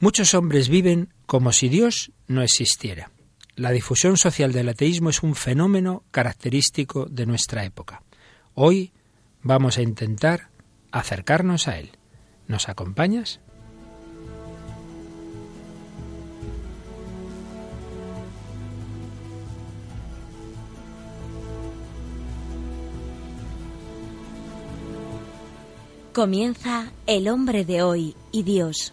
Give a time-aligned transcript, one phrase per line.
[0.00, 3.10] Muchos hombres viven como si Dios no existiera.
[3.56, 8.04] La difusión social del ateísmo es un fenómeno característico de nuestra época.
[8.54, 8.92] Hoy
[9.42, 10.50] vamos a intentar
[10.92, 11.90] acercarnos a él.
[12.46, 13.40] ¿Nos acompañas?
[26.12, 28.92] Comienza El hombre de hoy y Dios.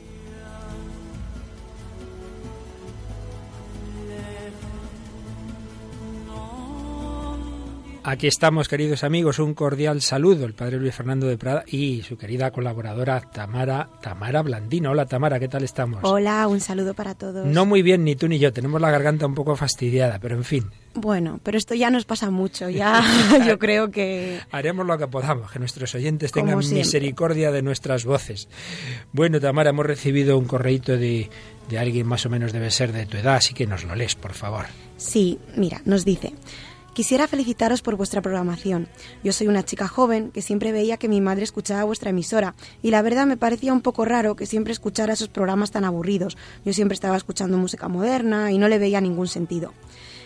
[8.11, 12.17] Aquí estamos, queridos amigos, un cordial saludo, el padre Luis Fernando de Prada y su
[12.17, 14.91] querida colaboradora Tamara, Tamara Blandino.
[14.91, 16.01] Hola Tamara, ¿qué tal estamos?
[16.03, 17.45] Hola, un saludo para todos.
[17.45, 20.43] No muy bien, ni tú ni yo, tenemos la garganta un poco fastidiada, pero en
[20.43, 20.69] fin.
[20.93, 23.01] Bueno, pero esto ya nos pasa mucho, ya
[23.47, 24.41] yo creo que...
[24.51, 28.49] Haremos lo que podamos, que nuestros oyentes tengan misericordia de nuestras voces.
[29.13, 31.29] Bueno, Tamara, hemos recibido un correíto de,
[31.69, 34.15] de alguien más o menos debe ser de tu edad, así que nos lo lees,
[34.15, 34.65] por favor.
[34.97, 36.33] Sí, mira, nos dice...
[36.93, 38.89] Quisiera felicitaros por vuestra programación.
[39.23, 42.53] Yo soy una chica joven que siempre veía que mi madre escuchaba vuestra emisora
[42.83, 46.37] y la verdad me parecía un poco raro que siempre escuchara esos programas tan aburridos.
[46.65, 49.71] Yo siempre estaba escuchando música moderna y no le veía ningún sentido.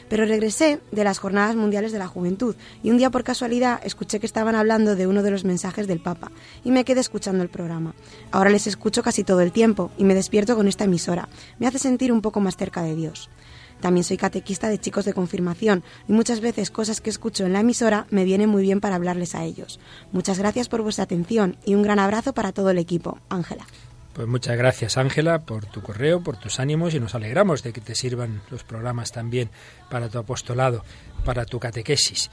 [0.09, 4.19] Pero regresé de las Jornadas Mundiales de la Juventud y un día por casualidad escuché
[4.19, 6.31] que estaban hablando de uno de los mensajes del Papa
[6.63, 7.93] y me quedé escuchando el programa.
[8.31, 11.29] Ahora les escucho casi todo el tiempo y me despierto con esta emisora.
[11.59, 13.29] Me hace sentir un poco más cerca de Dios.
[13.81, 17.59] También soy catequista de chicos de confirmación y muchas veces cosas que escucho en la
[17.59, 19.79] emisora me vienen muy bien para hablarles a ellos.
[20.11, 23.19] Muchas gracias por vuestra atención y un gran abrazo para todo el equipo.
[23.29, 23.65] Ángela.
[24.13, 27.81] Pues muchas gracias Ángela por tu correo, por tus ánimos y nos alegramos de que
[27.81, 29.49] te sirvan los programas también
[29.89, 30.85] para tu apostolado,
[31.25, 32.29] para tu catequesis.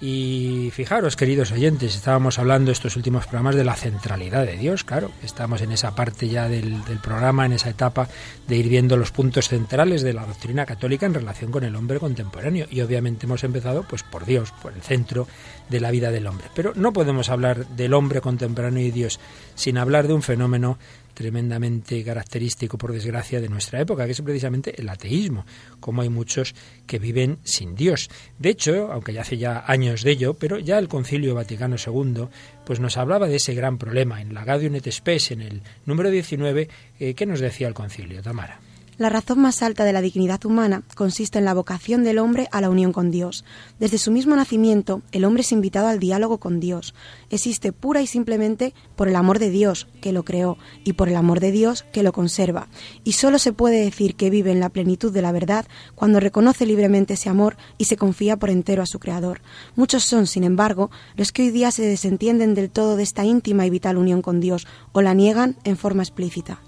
[0.00, 5.10] Y fijaros, queridos oyentes, estábamos hablando estos últimos programas de la centralidad de Dios, claro,
[5.22, 8.08] estamos en esa parte ya del, del, programa, en esa etapa
[8.48, 12.00] de ir viendo los puntos centrales de la doctrina católica en relación con el hombre
[12.00, 12.66] contemporáneo.
[12.70, 15.28] Y obviamente hemos empezado pues por Dios, por el centro
[15.70, 16.48] de la vida del hombre.
[16.54, 19.20] Pero no podemos hablar del hombre contemporáneo y Dios
[19.54, 20.76] sin hablar de un fenómeno
[21.14, 25.46] tremendamente característico, por desgracia, de nuestra época, que es precisamente el ateísmo,
[25.80, 26.54] como hay muchos
[26.86, 28.10] que viven sin Dios.
[28.38, 32.28] De hecho, aunque ya hace ya años de ello, pero ya el Concilio Vaticano II
[32.66, 36.10] pues nos hablaba de ese gran problema en la Gaudium et Spes, en el número
[36.10, 38.60] 19, eh, ¿qué nos decía el Concilio, Tamara?
[38.96, 42.60] La razón más alta de la dignidad humana consiste en la vocación del hombre a
[42.60, 43.44] la unión con Dios.
[43.80, 46.94] Desde su mismo nacimiento, el hombre es invitado al diálogo con Dios.
[47.28, 51.16] Existe pura y simplemente por el amor de Dios, que lo creó, y por el
[51.16, 52.68] amor de Dios, que lo conserva.
[53.02, 55.66] Y sólo se puede decir que vive en la plenitud de la verdad
[55.96, 59.40] cuando reconoce libremente ese amor y se confía por entero a su Creador.
[59.74, 63.66] Muchos son, sin embargo, los que hoy día se desentienden del todo de esta íntima
[63.66, 66.60] y vital unión con Dios, o la niegan en forma explícita.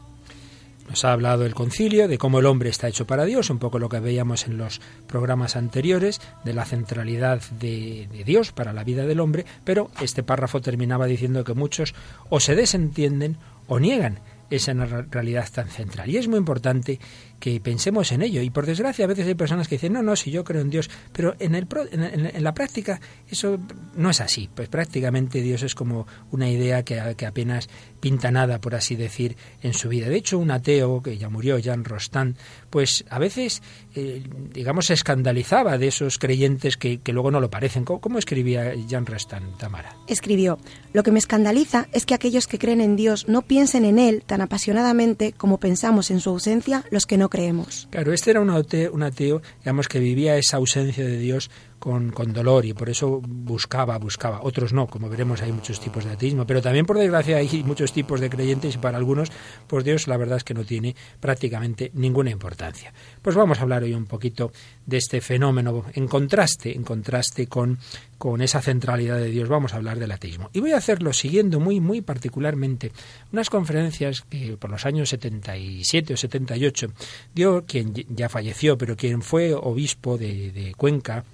[0.89, 3.79] Nos ha hablado el concilio de cómo el hombre está hecho para Dios, un poco
[3.79, 8.85] lo que veíamos en los programas anteriores, de la centralidad de, de, Dios para la
[8.85, 11.95] vida del hombre, pero este párrafo terminaba diciendo que muchos
[12.29, 13.37] o se desentienden
[13.67, 14.21] o niegan
[14.51, 16.11] esa realidad tan central.
[16.11, 16.99] Y es muy importante
[17.39, 18.43] que pensemos en ello.
[18.43, 20.71] Y por desgracia a veces hay personas que dicen, no, no, si yo creo en
[20.71, 23.59] Dios, pero en, el, en, la práctica eso
[23.95, 24.49] no es así.
[24.55, 27.69] Pues prácticamente Dios es como una idea que, que, apenas
[28.01, 30.09] pinta nada, por así decir, en su vida.
[30.09, 32.37] De hecho, un ateo que ya murió, Jan Rostand,
[32.71, 33.63] pues a veces,
[33.95, 37.85] eh, digamos, se escandalizaba de esos creyentes que, que luego no lo parecen.
[37.85, 39.97] ¿Cómo, ¿Cómo, escribía Jan Rostand, Tamara?
[40.07, 40.59] Escribió,
[40.93, 44.23] lo que me escandaliza es que aquellos que creen en Dios no piensen en Él
[44.43, 47.89] apasionadamente como pensamos en su ausencia los que no creemos.
[47.91, 52.11] Claro, este era un ateo, un ateo digamos, que vivía esa ausencia de Dios con,
[52.11, 54.41] con, dolor y por eso buscaba, buscaba.
[54.43, 57.93] Otros no, como veremos hay muchos tipos de ateísmo, pero también por desgracia hay muchos
[57.93, 59.31] tipos de creyentes y para algunos,
[59.67, 62.93] pues Dios la verdad es que no tiene prácticamente ninguna importancia.
[63.23, 64.53] Pues vamos a hablar hoy un poquito
[64.85, 67.79] de este fenómeno en contraste, en contraste con,
[68.19, 69.49] con esa centralidad de Dios.
[69.49, 70.51] Vamos a hablar del ateísmo.
[70.53, 72.93] Y voy a hacerlo siguiendo muy, muy particularmente
[73.33, 76.89] unas conferencias que por los años 77 o 78
[77.35, 81.25] dio quien ya falleció, pero quien fue obispo de, de Cuenca,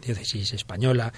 [0.00, 1.12] diócesis española,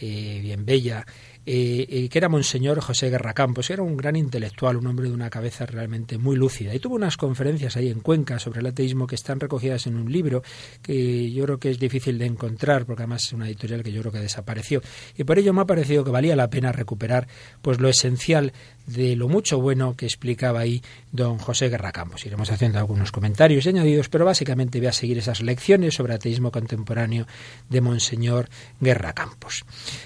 [0.00, 1.04] eh, bien bella,
[1.50, 5.30] eh, que era Monseñor José Guerra Campos, era un gran intelectual, un hombre de una
[5.30, 6.74] cabeza realmente muy lúcida.
[6.74, 10.12] Y tuvo unas conferencias ahí en Cuenca sobre el ateísmo que están recogidas en un
[10.12, 10.42] libro
[10.82, 14.02] que yo creo que es difícil de encontrar, porque además es una editorial que yo
[14.02, 14.82] creo que desapareció.
[15.16, 17.26] Y por ello me ha parecido que valía la pena recuperar
[17.62, 18.52] pues lo esencial
[18.88, 20.82] de lo mucho bueno que explicaba ahí
[21.12, 22.24] don José Guerra Campos.
[22.24, 26.50] Iremos haciendo algunos comentarios y añadidos, pero básicamente voy a seguir esas lecciones sobre ateísmo
[26.50, 27.26] contemporáneo
[27.68, 28.48] de Monseñor
[28.80, 29.64] Guerra Campos.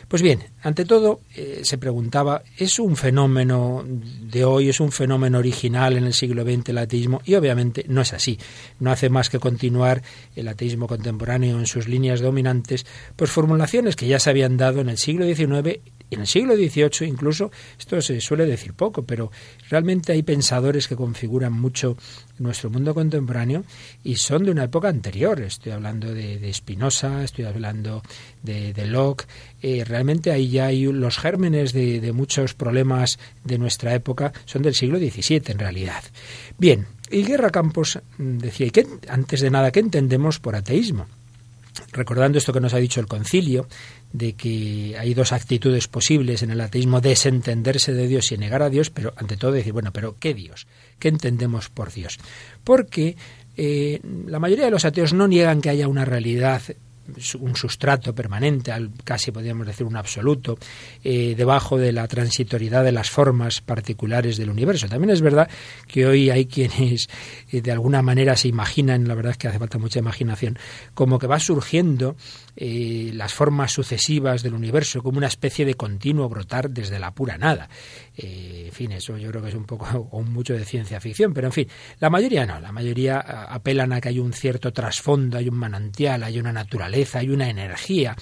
[0.08, 5.38] Pues bien, ante todo, eh, se preguntaba, ¿es un fenómeno de hoy, es un fenómeno
[5.38, 7.22] original en el siglo XX el ateísmo?
[7.24, 8.38] Y obviamente no es así.
[8.80, 10.02] No hace más que continuar
[10.34, 12.84] el ateísmo contemporáneo en sus líneas dominantes,
[13.14, 15.80] pues formulaciones que ya se habían dado en el siglo XIX
[16.14, 19.30] en el siglo XVIII incluso, esto se suele decir poco, pero
[19.68, 21.96] realmente hay pensadores que configuran mucho
[22.38, 23.64] nuestro mundo contemporáneo
[24.04, 25.40] y son de una época anterior.
[25.40, 28.02] Estoy hablando de, Spinoza, estoy hablando
[28.42, 29.26] de, Locke.
[29.62, 34.62] Eh, realmente ahí ya hay los gérmenes de, de muchos problemas de nuestra época, son
[34.62, 36.02] del siglo XVII en realidad.
[36.58, 41.06] Bien, y Guerra Campos decía, ¿y qué, antes de nada, ¿qué entendemos por ateísmo?
[41.92, 43.66] recordando esto que nos ha dicho el concilio,
[44.12, 48.70] de que hay dos actitudes posibles en el ateísmo, desentenderse de Dios y negar a
[48.70, 50.66] Dios, pero ante todo decir, bueno, pero ¿qué Dios?
[50.98, 52.18] ¿Qué entendemos por Dios?
[52.64, 53.16] Porque
[53.56, 56.62] eh, la mayoría de los ateos no niegan que haya una realidad
[57.40, 58.72] un sustrato permanente,
[59.04, 60.58] casi podríamos decir un absoluto,
[61.02, 64.88] eh, debajo de la transitoriedad de las formas particulares del universo.
[64.88, 65.48] También es verdad
[65.86, 67.08] que hoy hay quienes
[67.50, 70.58] eh, de alguna manera se imaginan, la verdad es que hace falta mucha imaginación,
[70.94, 72.16] como que va surgiendo
[72.56, 77.38] eh, las formas sucesivas del universo como una especie de continuo brotar desde la pura
[77.38, 77.68] nada.
[78.16, 81.48] en fin, eso yo creo que es un poco o mucho de ciencia ficción, pero
[81.48, 81.68] en fin,
[81.98, 86.22] la mayoría no, la mayoría apelan a que hay un cierto trasfondo, hay un manantial,
[86.22, 88.16] hay una naturaleza hay una energía,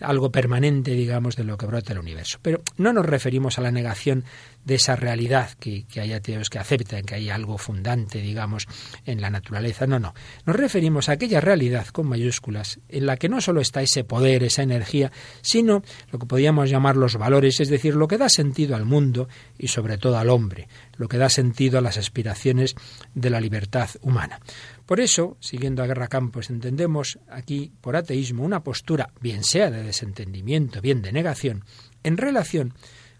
[0.00, 2.38] algo permanente, digamos, de lo que brota el universo.
[2.42, 4.24] Pero no nos referimos a la negación
[4.64, 8.66] de esa realidad, que, que hay ateos que aceptan que hay algo fundante, digamos,
[9.04, 9.86] en la naturaleza.
[9.86, 10.12] No, no.
[10.44, 14.42] Nos referimos a aquella realidad con mayúsculas, en la que no solo está ese poder,
[14.42, 18.74] esa energía, sino lo que podríamos llamar los valores, es decir, lo que da sentido
[18.74, 22.74] al mundo y sobre todo al hombre, lo que da sentido a las aspiraciones
[23.14, 24.40] de la libertad humana.
[24.86, 29.82] Por eso, siguiendo a Guerra Campos, entendemos aquí por ateísmo una postura, bien sea de
[29.82, 31.64] desentendimiento, bien de negación,
[32.04, 32.72] en relación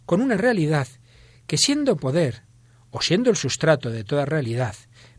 [0.07, 0.87] con una realidad
[1.49, 2.45] que siendo poder
[2.91, 4.77] o siendo el sustrato de toda realidad,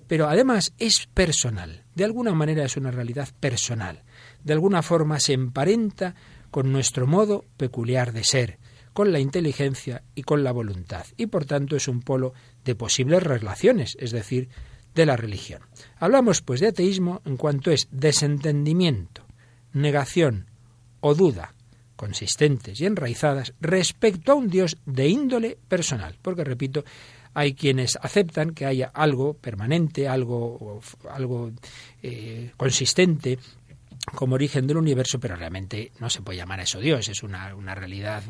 [0.07, 4.03] pero además es personal, de alguna manera es una realidad personal,
[4.43, 6.15] de alguna forma se emparenta
[6.49, 8.57] con nuestro modo peculiar de ser,
[8.93, 12.33] con la inteligencia y con la voluntad, y por tanto es un polo
[12.63, 14.49] de posibles relaciones, es decir,
[14.97, 15.61] de la religión.
[15.99, 19.23] Hablamos pues de ateísmo en cuanto es desentendimiento,
[19.71, 20.47] negación
[20.99, 21.53] o duda
[21.95, 26.83] consistentes y enraizadas respecto a un Dios de índole personal, porque repito,
[27.33, 31.51] hay quienes aceptan que haya algo permanente, algo, algo
[32.01, 33.39] eh, consistente
[34.13, 37.55] como origen del universo, pero realmente no se puede llamar a eso Dios, es una,
[37.55, 38.23] una realidad,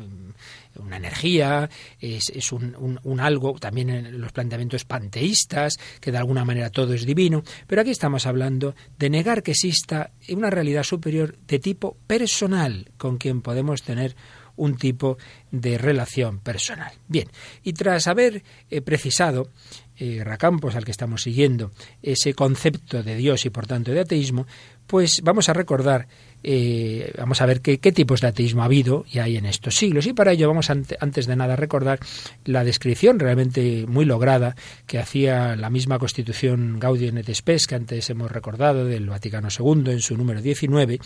[0.76, 1.68] una energía,
[2.00, 6.94] es, es un, un, algo, también en los planteamientos panteístas, que de alguna manera todo
[6.94, 11.96] es divino, pero aquí estamos hablando de negar que exista una realidad superior de tipo
[12.06, 14.16] personal, con quien podemos tener
[14.58, 15.16] un tipo
[15.50, 16.92] de relación personal.
[17.06, 17.28] Bien,
[17.62, 19.50] y tras haber eh, precisado
[19.96, 21.72] eh, Racampos, al que estamos siguiendo,
[22.02, 24.46] ese concepto de Dios y por tanto de ateísmo,
[24.88, 26.08] pues vamos a recordar
[26.42, 30.06] eh, vamos a ver qué, tipos de ateísmo ha habido y hay en estos siglos.
[30.06, 31.98] Y para ello vamos antes de nada a recordar
[32.44, 34.54] la descripción realmente muy lograda
[34.86, 39.92] que hacía la misma Constitución Gaudium et Spes que antes hemos recordado del Vaticano II
[39.92, 41.00] en su número 19,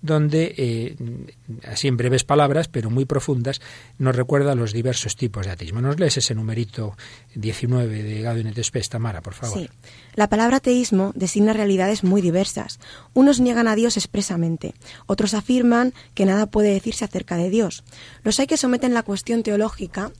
[0.00, 0.96] donde, eh,
[1.66, 3.60] así en breves palabras, pero muy profundas,
[3.98, 5.80] nos recuerda los diversos tipos de ateísmo.
[5.80, 6.96] ¿Nos lees ese numerito
[7.34, 9.58] 19 de Gaudium et Spes, Tamara, por favor?
[9.58, 9.68] Sí.
[10.14, 12.80] La palabra ateísmo designa realidades muy diversas.
[13.14, 14.74] Unos niegan a Dios expresamente,
[15.06, 17.84] otros afirman que nada puede decirse acerca de Dios.
[18.22, 20.12] Los hay que someten la cuestión teológica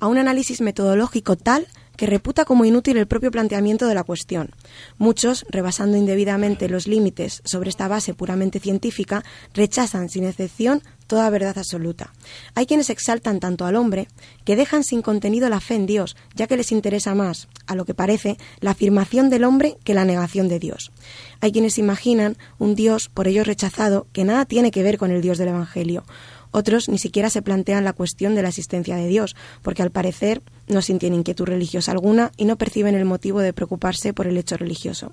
[0.00, 4.50] a un análisis metodológico tal que reputa como inútil el propio planteamiento de la cuestión.
[4.98, 11.58] Muchos, rebasando indebidamente los límites sobre esta base puramente científica, rechazan sin excepción toda verdad
[11.58, 12.12] absoluta.
[12.54, 14.08] Hay quienes exaltan tanto al hombre
[14.44, 17.84] que dejan sin contenido la fe en Dios, ya que les interesa más, a lo
[17.84, 20.92] que parece, la afirmación del hombre que la negación de Dios.
[21.40, 25.22] Hay quienes imaginan un Dios por ellos rechazado que nada tiene que ver con el
[25.22, 26.04] Dios del Evangelio,
[26.50, 30.42] Otros ni siquiera se plantean la cuestión de la existencia de Dios, porque al parecer
[30.68, 34.56] no sienten inquietud religiosa alguna y no perciben el motivo de preocuparse por el hecho
[34.56, 35.12] religioso.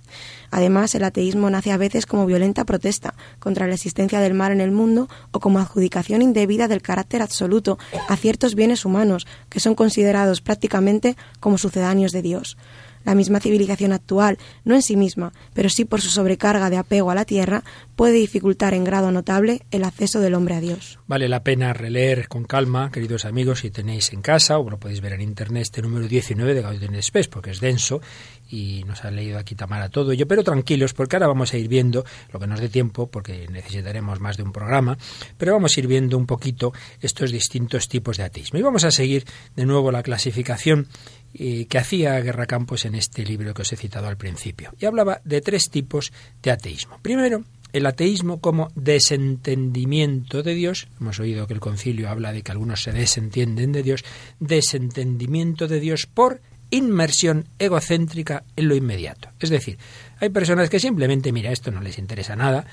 [0.52, 4.62] Además, el ateísmo nace a veces como violenta protesta contra la existencia del mal en
[4.62, 9.76] el mundo o como adjudicación indebida del carácter absoluto a ciertos bienes humanos que son
[9.76, 12.58] considerados prácticamente como sucedáneos de Dios.
[13.04, 17.12] La misma civilización actual, no en sí misma, pero sí por su sobrecarga de apego
[17.12, 17.64] a la tierra,
[17.96, 21.00] puede dificultar en grado notable el acceso del hombre a Dios.
[21.08, 25.02] Vale la pena releer con calma, queridos amigos, si tenéis en casa o lo podéis
[25.02, 28.02] ver en internet, este número 19 de Gaudium Spes, porque es denso
[28.50, 31.68] y nos ha leído aquí Tamara todo ello, pero tranquilos porque ahora vamos a ir
[31.68, 34.98] viendo lo que nos dé tiempo, porque necesitaremos más de un programa,
[35.38, 38.60] pero vamos a ir viendo un poquito estos distintos tipos de ateísmo.
[38.60, 40.88] Y vamos a seguir de nuevo la clasificación
[41.34, 44.74] eh, que hacía Guerra Campos en este libro que os he citado al principio.
[44.80, 46.12] Y hablaba de tres tipos
[46.42, 47.00] de ateísmo.
[47.02, 50.88] Primero, el ateísmo como desentendimiento de Dios.
[51.02, 54.06] Hemos oído que el concilio habla de que algunos se desentienden de Dios.
[54.40, 59.30] Desentendimiento de Dios por inmersión egocéntrica en lo inmediato.
[59.40, 59.78] Es decir,
[60.20, 62.66] hay personas que simplemente, mira, esto no les interesa nada,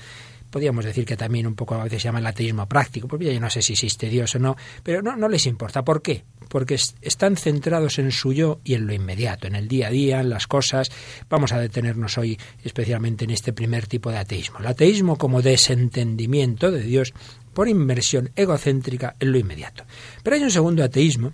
[0.51, 3.39] podríamos decir que también un poco a veces se llama el ateísmo práctico, porque yo
[3.39, 5.83] no sé si existe Dios o no, pero no, no les importa.
[5.83, 6.23] ¿Por qué?
[6.49, 10.19] Porque están centrados en su yo y en lo inmediato, en el día a día,
[10.19, 10.91] en las cosas.
[11.29, 14.59] Vamos a detenernos hoy especialmente en este primer tipo de ateísmo.
[14.59, 17.13] El ateísmo como desentendimiento de Dios
[17.53, 19.85] por inmersión egocéntrica en lo inmediato.
[20.23, 21.31] Pero hay un segundo ateísmo,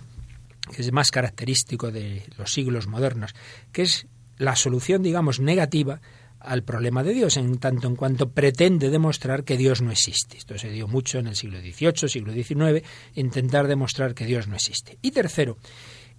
[0.74, 3.34] que es más característico de los siglos modernos,
[3.72, 4.06] que es
[4.36, 6.00] la solución, digamos, negativa
[6.40, 10.36] al problema de Dios, en tanto en cuanto pretende demostrar que Dios no existe.
[10.36, 14.54] Esto se dio mucho en el siglo XVIII, siglo XIX, intentar demostrar que Dios no
[14.54, 14.98] existe.
[15.02, 15.58] Y tercero,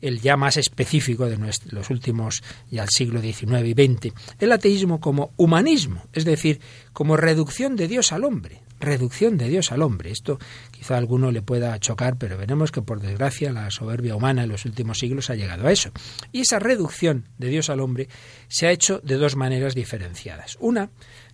[0.01, 1.37] el ya más específico de
[1.71, 6.59] los últimos, ya el siglo XIX y XX, el ateísmo como humanismo, es decir,
[6.93, 10.11] como reducción de Dios al hombre, reducción de Dios al hombre.
[10.11, 10.39] Esto
[10.71, 14.49] quizá a alguno le pueda chocar, pero veremos que por desgracia la soberbia humana en
[14.49, 15.91] los últimos siglos ha llegado a eso.
[16.31, 18.07] Y esa reducción de Dios al hombre
[18.47, 20.57] se ha hecho de dos maneras diferenciadas.
[20.59, 20.89] Una,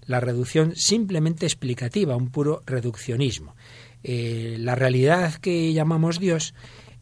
[0.05, 3.55] la reducción simplemente explicativa, un puro reduccionismo.
[4.03, 6.53] Eh, la realidad que llamamos Dios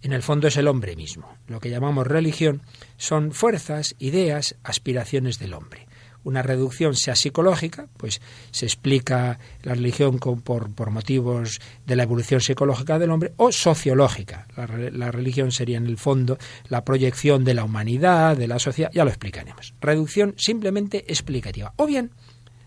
[0.02, 1.38] en el fondo es el hombre mismo.
[1.48, 2.62] Lo que llamamos religión
[2.98, 5.83] son fuerzas, ideas, aspiraciones del hombre
[6.24, 12.42] una reducción sea psicológica, pues se explica la religión por, por, motivos de la evolución
[12.42, 14.48] psicológica del hombre, o sociológica.
[14.56, 16.38] La, la, religión sería en el fondo
[16.70, 19.74] la proyección de la humanidad, de la sociedad, ya lo explicaremos.
[19.82, 21.74] Reducción simplemente explicativa.
[21.78, 22.12] O bien,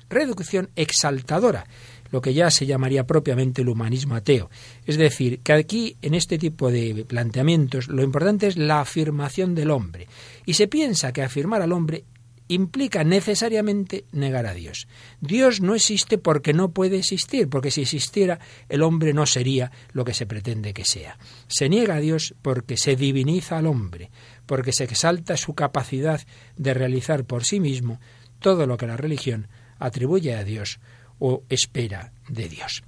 [0.08, 1.66] reducción exaltadora,
[2.10, 4.50] lo que ya se llamaría propiamente el humanismo ateo.
[4.86, 9.70] Es decir, que aquí, en este tipo de planteamientos, lo importante es la afirmación del
[9.70, 10.06] hombre.
[10.44, 12.04] Y se piensa que afirmar al hombre
[12.48, 14.88] implica necesariamente negar a Dios.
[15.20, 18.38] Dios no existe porque no puede existir, porque si existiera
[18.68, 21.18] el hombre no sería lo que se pretende que sea.
[21.48, 24.10] Se niega a Dios porque se diviniza al hombre,
[24.46, 26.20] porque se exalta su capacidad
[26.56, 28.00] de realizar por sí mismo
[28.38, 29.48] todo lo que la religión
[29.78, 30.78] atribuye a Dios
[31.18, 32.82] o espera de Dios.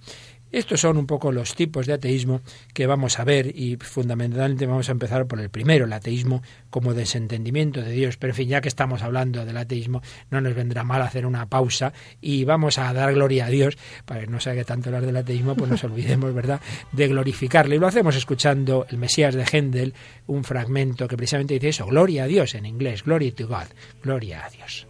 [0.51, 2.41] Estos son un poco los tipos de ateísmo
[2.73, 6.95] que vamos a ver y fundamentalmente vamos a empezar por el primero, el ateísmo como
[6.95, 8.17] desentendimiento de Dios.
[8.17, 11.47] Pero en fin, ya que estamos hablando del ateísmo, no nos vendrá mal hacer una
[11.47, 15.07] pausa y vamos a dar gloria a Dios, para que no sea que tanto hablar
[15.07, 16.61] del ateísmo, pues nos olvidemos, ¿verdad?,
[16.93, 17.77] de glorificarle.
[17.77, 19.95] Y lo hacemos escuchando el Mesías de Händel,
[20.27, 23.67] un fragmento que precisamente dice eso, gloria a Dios en inglés, glory to God,
[24.03, 24.87] gloria a Dios.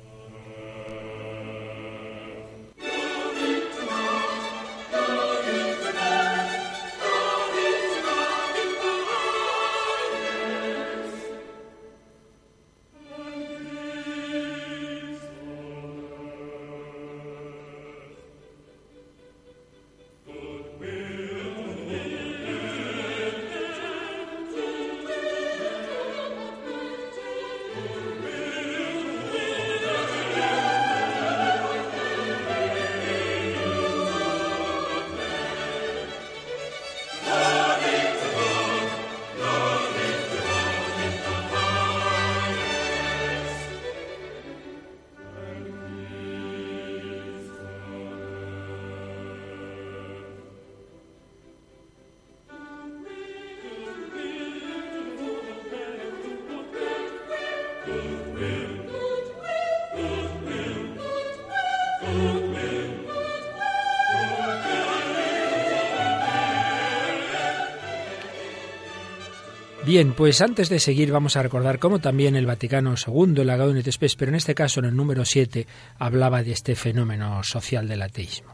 [69.89, 73.79] Bien, pues antes de seguir vamos a recordar cómo también el Vaticano II, el Gaudium
[73.79, 75.67] et Spes, pero en este caso en el número 7,
[75.99, 78.53] hablaba de este fenómeno social del ateísmo.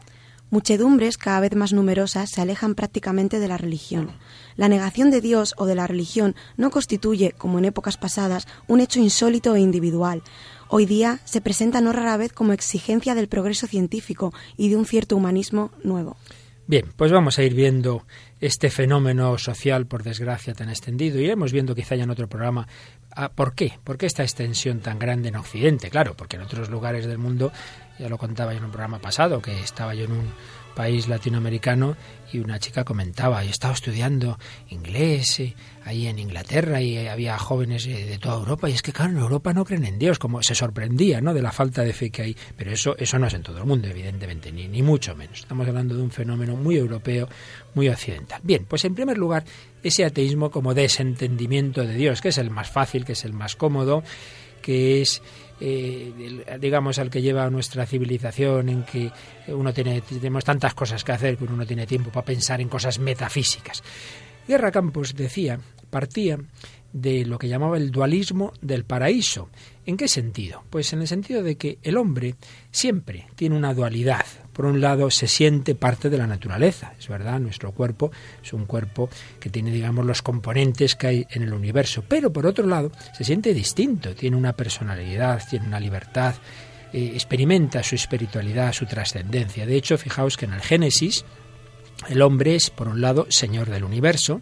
[0.49, 4.11] Muchedumbres cada vez más numerosas se alejan prácticamente de la religión.
[4.55, 8.79] La negación de Dios o de la religión no constituye, como en épocas pasadas, un
[8.79, 10.23] hecho insólito e individual.
[10.69, 14.85] Hoy día se presenta no rara vez como exigencia del progreso científico y de un
[14.85, 16.15] cierto humanismo nuevo.
[16.67, 18.07] Bien, pues vamos a ir viendo
[18.41, 21.19] este fenómeno social, por desgracia, tan extendido.
[21.19, 22.67] Iremos viendo quizá ya en otro programa
[23.15, 25.91] ah, por qué, por qué esta extensión tan grande en Occidente.
[25.91, 27.51] Claro, porque en otros lugares del mundo,
[27.99, 30.33] ya lo contaba yo en un programa pasado, que estaba yo en un
[30.75, 31.95] país latinoamericano
[32.31, 34.37] y una chica comentaba, yo estaba estudiando
[34.69, 35.55] inglés eh,
[35.85, 39.19] ahí en Inglaterra y había jóvenes eh, de toda Europa y es que claro, en
[39.19, 41.33] Europa no creen en Dios, como se sorprendía, ¿no?
[41.33, 43.65] de la falta de fe que hay, pero eso eso no es en todo el
[43.65, 45.39] mundo, evidentemente, ni ni mucho menos.
[45.39, 47.27] Estamos hablando de un fenómeno muy europeo,
[47.73, 48.41] muy occidental.
[48.43, 49.45] Bien, pues en primer lugar,
[49.81, 53.55] ese ateísmo como desentendimiento de Dios, que es el más fácil, que es el más
[53.55, 54.03] cómodo,
[54.61, 55.21] que es
[55.59, 59.11] eh, digamos, al que lleva nuestra civilización, en que
[59.47, 62.69] uno tiene, tenemos tantas cosas que hacer que uno no tiene tiempo para pensar en
[62.69, 63.83] cosas metafísicas.
[64.47, 65.59] Guerra Campos decía,
[65.89, 66.37] partía
[66.93, 69.49] de lo que llamaba el dualismo del paraíso.
[69.87, 70.63] ¿En qué sentido?
[70.71, 72.35] Pues en el sentido de que el hombre
[72.71, 74.25] siempre tiene una dualidad.
[74.51, 78.11] Por un lado, se siente parte de la naturaleza, es verdad, nuestro cuerpo
[78.43, 82.47] es un cuerpo que tiene, digamos, los componentes que hay en el universo, pero por
[82.47, 86.35] otro lado, se siente distinto, tiene una personalidad, tiene una libertad,
[86.93, 89.65] eh, experimenta su espiritualidad, su trascendencia.
[89.65, 91.25] De hecho, fijaos que en el Génesis,
[92.07, 94.41] el hombre es, por un lado, señor del universo,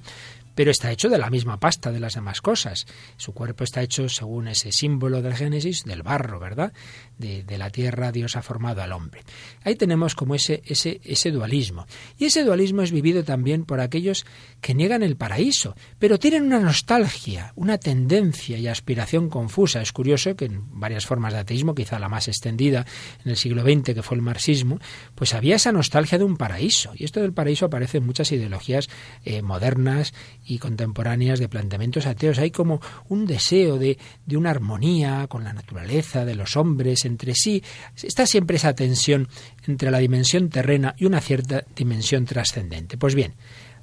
[0.56, 2.86] pero está hecho de la misma pasta de las demás cosas.
[3.18, 6.74] Su cuerpo está hecho, según ese símbolo del Génesis, del barro, ¿verdad?
[7.18, 9.22] De, la tierra Dios ha formado al hombre.
[9.64, 11.86] Ahí tenemos como ese, ese, ese dualismo.
[12.18, 14.26] Y ese dualismo es vivido también por aquellos
[14.60, 19.82] que niegan el paraíso, pero tienen una nostalgia, una tendencia y aspiración confusa.
[19.82, 22.86] Es curioso que en varias formas de ateísmo, quizá la más extendida
[23.24, 24.80] en el siglo XX, que fue el marxismo,
[25.16, 26.92] pues había esa nostalgia de un paraíso.
[26.96, 28.90] Y esto del paraíso aparece en muchas ideologías
[29.24, 30.14] eh, modernas
[30.46, 32.40] y contemporáneas de planteamientos ateos.
[32.40, 37.34] Hay como un deseo de, de una armonía con la naturaleza, de los hombres entre
[37.36, 37.64] sí.
[38.02, 39.28] Está siempre esa tensión
[39.68, 42.98] entre la dimensión terrena y una cierta dimensión trascendente.
[42.98, 43.34] Pues bien,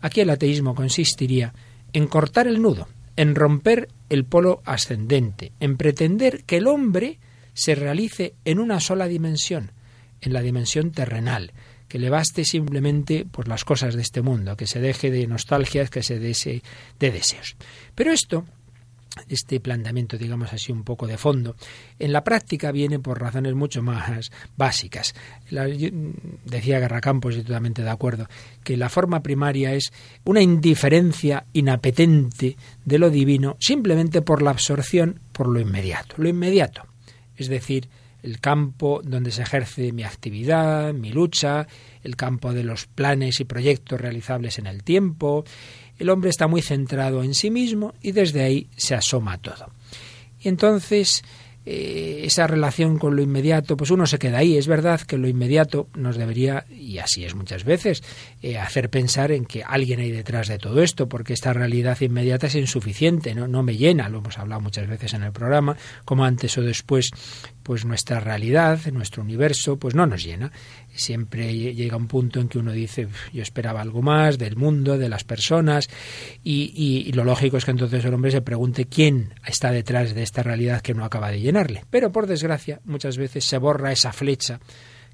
[0.01, 1.55] aquí el ateísmo consistiría
[1.93, 7.19] en cortar el nudo, en romper el polo ascendente, en pretender que el hombre
[7.53, 9.73] se realice en una sola dimensión,
[10.21, 11.53] en la dimensión terrenal,
[11.91, 15.91] que le baste simplemente por las cosas de este mundo, que se deje de nostalgias,
[15.91, 16.63] que se deje
[17.01, 17.57] de deseos.
[17.97, 18.45] Pero esto,
[19.29, 21.57] este planteamiento, digamos así, un poco de fondo,
[21.99, 25.17] en la práctica viene por razones mucho más básicas.
[26.45, 28.29] decía Garracampos, y totalmente de acuerdo,
[28.63, 29.93] que la forma primaria es
[30.25, 36.15] una indiferencia inapetente de lo divino simplemente por la absorción por lo inmediato.
[36.19, 36.83] Lo inmediato,
[37.37, 37.89] es decir,
[38.23, 41.67] el campo donde se ejerce mi actividad, mi lucha,
[42.03, 45.45] el campo de los planes y proyectos realizables en el tiempo.
[45.99, 49.71] El hombre está muy centrado en sí mismo y desde ahí se asoma todo.
[50.41, 51.23] Y entonces
[51.73, 54.57] eh, esa relación con lo inmediato, pues uno se queda ahí.
[54.57, 58.03] Es verdad que lo inmediato nos debería, y así es muchas veces,
[58.43, 62.49] eh, hacer pensar en que alguien hay detrás de todo esto, porque esta realidad inmediata
[62.49, 63.47] es insuficiente, ¿no?
[63.47, 67.13] no me llena, lo hemos hablado muchas veces en el programa, como antes o después,
[67.63, 70.51] pues nuestra realidad, nuestro universo, pues no nos llena
[71.01, 75.09] siempre llega un punto en que uno dice, yo esperaba algo más del mundo, de
[75.09, 75.89] las personas,
[76.45, 80.43] y, lo lógico es que entonces el hombre se pregunte quién está detrás de esta
[80.43, 81.85] realidad que no acaba de llenarle.
[81.91, 84.61] Pero por desgracia, muchas veces se borra esa flecha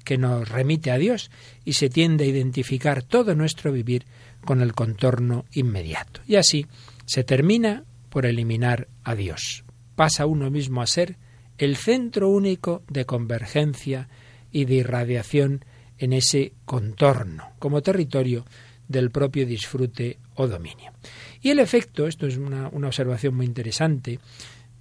[0.03, 1.31] que nos remite a Dios
[1.65, 4.05] y se tiende a identificar todo nuestro vivir
[4.45, 6.21] con el contorno inmediato.
[6.27, 6.67] Y así
[7.05, 9.65] se termina por eliminar a Dios.
[9.95, 11.17] Pasa uno mismo a ser
[11.57, 14.07] el centro único de convergencia
[14.51, 15.65] y de irradiación
[15.97, 18.45] en ese contorno, como territorio
[18.87, 20.91] del propio disfrute o dominio.
[21.41, 24.19] Y el efecto, esto es una, observación muy interesante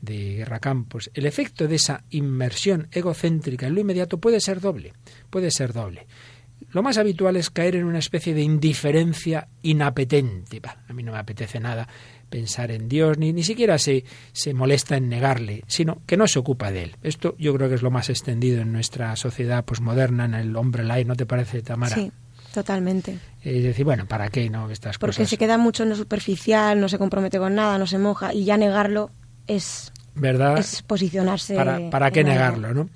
[0.00, 4.92] de Guerra Campos, el efecto de esa inmersión egocéntrica en lo inmediato puede ser doble,
[5.30, 6.06] puede ser doble.
[6.70, 10.60] Lo más habitual es caer en una especie de indiferencia inapetente.
[10.88, 11.88] a mí no me apetece nada
[12.28, 16.38] pensar en Dios, ni, ni siquiera se, se molesta en negarle, sino que no se
[16.38, 16.96] ocupa de él.
[17.02, 20.84] Esto yo creo que es lo más extendido en nuestra sociedad posmoderna, en el hombre
[20.84, 21.94] light, ¿no te parece, Tamara?
[21.94, 22.12] Sí.
[22.56, 23.18] Totalmente.
[23.42, 25.16] Es decir, bueno, ¿para qué no estas Porque cosas?
[25.18, 28.32] Porque se queda mucho en lo superficial, no se compromete con nada, no se moja,
[28.32, 29.10] y ya negarlo
[29.46, 30.56] es, ¿verdad?
[30.56, 31.54] es posicionarse.
[31.54, 32.88] ¿Para, para qué negarlo, no?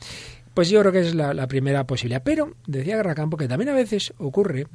[0.54, 2.22] Pues yo creo que es la, la primera posibilidad.
[2.22, 4.66] Pero decía Garracampo que también a veces ocurre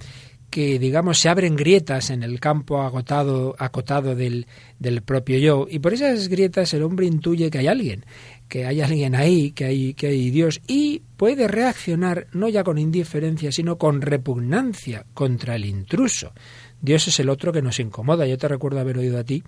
[0.55, 4.47] que digamos se abren grietas en el campo agotado, acotado del,
[4.79, 8.05] del propio yo, y por esas grietas el hombre intuye que hay alguien,
[8.47, 12.77] que hay alguien ahí, que hay, que hay Dios, y puede reaccionar no ya con
[12.77, 16.31] indiferencia, sino con repugnancia contra el intruso.
[16.79, 18.25] Dios es el otro que nos incomoda.
[18.25, 19.43] Yo te recuerdo haber oído a ti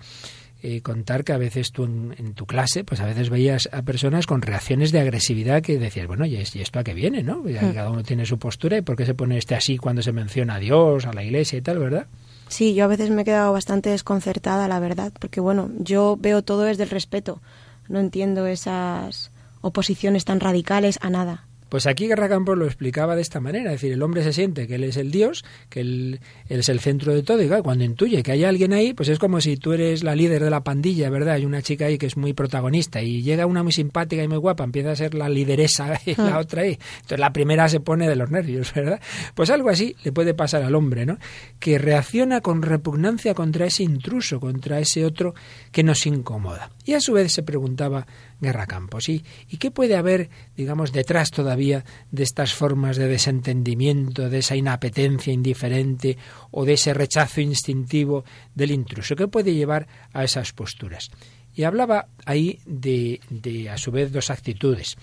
[0.63, 4.26] eh, contar que a veces tú en, tu clase, pues a veces veías a personas
[4.26, 7.24] con reacciones de agresividad que decías, bueno, ¿y esto a qué viene?
[7.24, 7.38] ¿no?
[7.38, 7.74] Hmm.
[7.74, 10.56] Cada uno tiene su postura y por qué se pone este así cuando se menciona
[10.56, 12.08] a Dios, a la iglesia y tal, ¿verdad?
[12.48, 16.41] Sí, yo a veces me he quedado bastante desconcertada, la verdad, porque bueno, yo veo
[16.43, 17.41] todo desde el respeto.
[17.89, 21.46] No entiendo esas oposiciones tan radicales a nada.
[21.69, 24.67] Pues aquí Guerra Campos lo explicaba de esta manera, es decir, el hombre se siente
[24.67, 28.23] que él es el Dios, que él, es el centro de todo, y cuando intuye
[28.23, 31.10] que hay alguien ahí, pues es como si tú eres la líder de la pandilla,
[31.10, 31.36] ¿verdad?
[31.36, 34.38] Hay una chica ahí que es muy protagonista y llega una muy simpática y muy
[34.38, 36.39] guapa, empieza a ser la lideresa y la ah.
[36.39, 36.77] otra ahí.
[36.95, 39.01] Entonces la primera se pone de los nervios, ¿verdad?
[39.36, 41.17] Pues algo así le puede pasar al hombre, ¿no?
[41.60, 45.34] Que reacciona con repugnancia contra ese intruso, contra ese otro
[45.71, 46.71] que nos incomoda.
[46.88, 48.08] Y a su vez se preguntaba
[48.39, 49.10] Guerra Campos.
[49.10, 54.56] ¿Y, ¿Y qué puede haber, digamos, detrás todavía de estas formas de desentendimiento, de esa
[54.56, 56.17] inapetencia indiferente
[56.50, 58.23] o de ese rechazo instintivo
[58.56, 59.17] del intruso?
[59.17, 61.12] ¿Qué puede llevar a esas posturas?
[61.54, 64.95] Y hablaba ahí de, de a su vez, dos actitudes.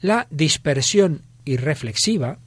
[0.00, 2.38] La dispersión irreflexiva,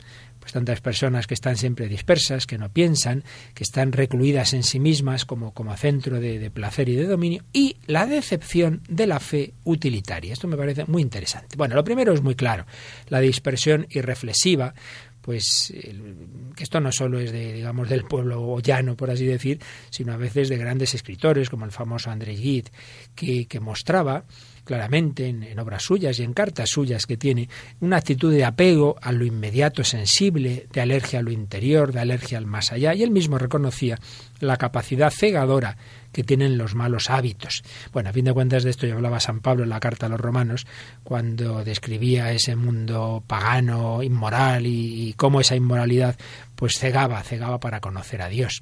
[0.45, 3.23] pues tantas personas que están siempre dispersas, que no piensan,
[3.55, 7.43] que están recluidas en sí mismas como, como centro de, de, placer y de dominio,
[7.51, 10.33] y la decepción de la fe utilitaria.
[10.33, 11.55] Esto me parece muy interesante.
[11.57, 12.67] Bueno, lo primero es muy claro,
[13.09, 14.75] la dispersión irreflexiva,
[15.25, 15.73] pues
[16.55, 19.59] que esto no solo es de digamos del pueblo llano por así decir
[19.89, 22.71] sino a veces de grandes escritores como el famoso André Gide
[23.15, 24.25] que, que mostraba
[24.65, 27.47] claramente en, obras suyas y en cartas suyas que tiene
[27.79, 32.37] una actitud de apego a lo inmediato sensible, de alergia a lo interior, de alergia
[32.37, 33.99] al más allá, y él mismo reconocía
[34.39, 35.77] la capacidad cegadora
[36.15, 37.61] que tienen los malos hábitos.
[37.91, 40.09] Bueno, a fin de cuentas de esto ya hablaba San Pablo en la carta a
[40.09, 40.65] los romanos,
[41.03, 46.15] cuando describía ese mundo pagano, inmoral, y, y cómo esa inmoralidad
[46.55, 48.61] pues cegaba, cegaba para conocer a Dios.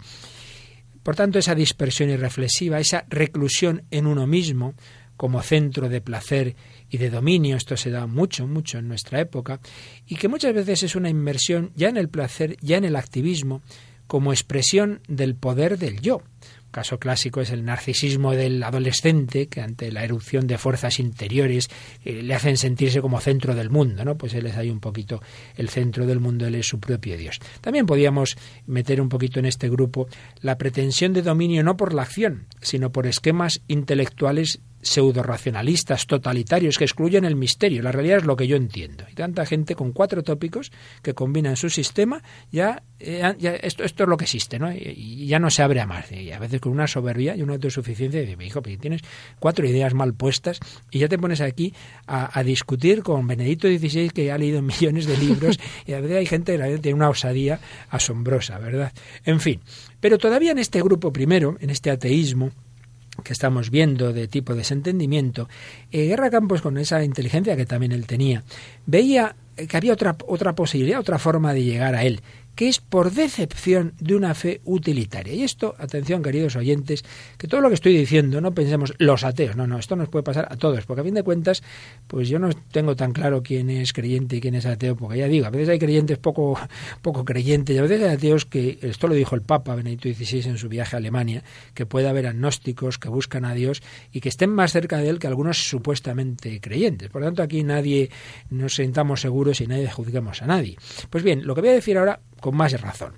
[1.03, 4.73] Por tanto, esa dispersión irreflexiva, esa reclusión en uno mismo,
[5.15, 6.55] como centro de placer
[6.89, 9.59] y de dominio, esto se da mucho, mucho en nuestra época,
[10.07, 13.61] y que muchas veces es una inmersión ya en el placer, ya en el activismo,
[14.07, 16.23] como expresión del poder del yo.
[16.73, 21.69] Caso clásico es el narcisismo del adolescente, que ante la erupción de fuerzas interiores
[22.03, 24.17] eh, le hacen sentirse como centro del mundo, ¿no?
[24.17, 25.21] Pues él es ahí un poquito
[25.55, 27.39] el centro del mundo, él es su propio Dios.
[27.61, 30.07] También podíamos meter un poquito en este grupo
[30.41, 36.83] la pretensión de dominio no por la acción, sino por esquemas intelectuales pseudo-racionalistas, totalitarios, que
[36.83, 37.81] excluyen el misterio.
[37.81, 39.05] La realidad es lo que yo entiendo.
[39.11, 44.09] Y tanta gente con cuatro tópicos que combinan su sistema, ya, eh, esto, esto es
[44.09, 44.71] lo que existe, ¿no?
[44.71, 46.11] Y, ya no se abre a más.
[46.11, 49.01] Y a veces con una soberbia y una autosuficiencia, de hijo, pues tienes
[49.39, 50.59] cuatro ideas mal puestas
[50.91, 51.73] y ya te pones aquí
[52.07, 56.25] a, discutir con Benedicto XVI, que ha leído millones de libros, y a veces hay
[56.25, 58.91] gente que tiene una osadía asombrosa, ¿verdad?
[59.25, 59.61] En fin,
[59.99, 62.51] pero todavía en este grupo primero, en este ateísmo,
[63.23, 65.47] que estamos viendo de tipo de desentendimiento,
[65.91, 68.43] eh, Guerra Campos, con esa inteligencia que también él tenía,
[68.85, 72.21] veía que había otra, otra posibilidad, otra forma de llegar a él,
[72.55, 75.33] que es por decepción de una fe utilitaria.
[75.33, 77.03] Y esto, atención queridos oyentes,
[77.37, 80.23] que todo lo que estoy diciendo no pensemos los ateos, no, no, esto nos puede
[80.23, 81.63] pasar a todos, porque a fin de cuentas,
[82.07, 85.27] pues yo no tengo tan claro quién es creyente y quién es ateo, porque ya
[85.27, 86.59] digo, a veces hay creyentes poco,
[87.01, 90.49] poco creyentes y a veces hay ateos que, esto lo dijo el Papa Benedicto XVI
[90.49, 94.29] en su viaje a Alemania, que puede haber agnósticos que buscan a Dios y que
[94.29, 97.09] estén más cerca de él que algunos supuestamente creyentes.
[97.09, 98.09] Por lo tanto, aquí nadie
[98.49, 100.77] nos sentamos seguros y nadie juzguemos a nadie.
[101.09, 103.13] Pues bien, lo que voy a decir ahora con más razón.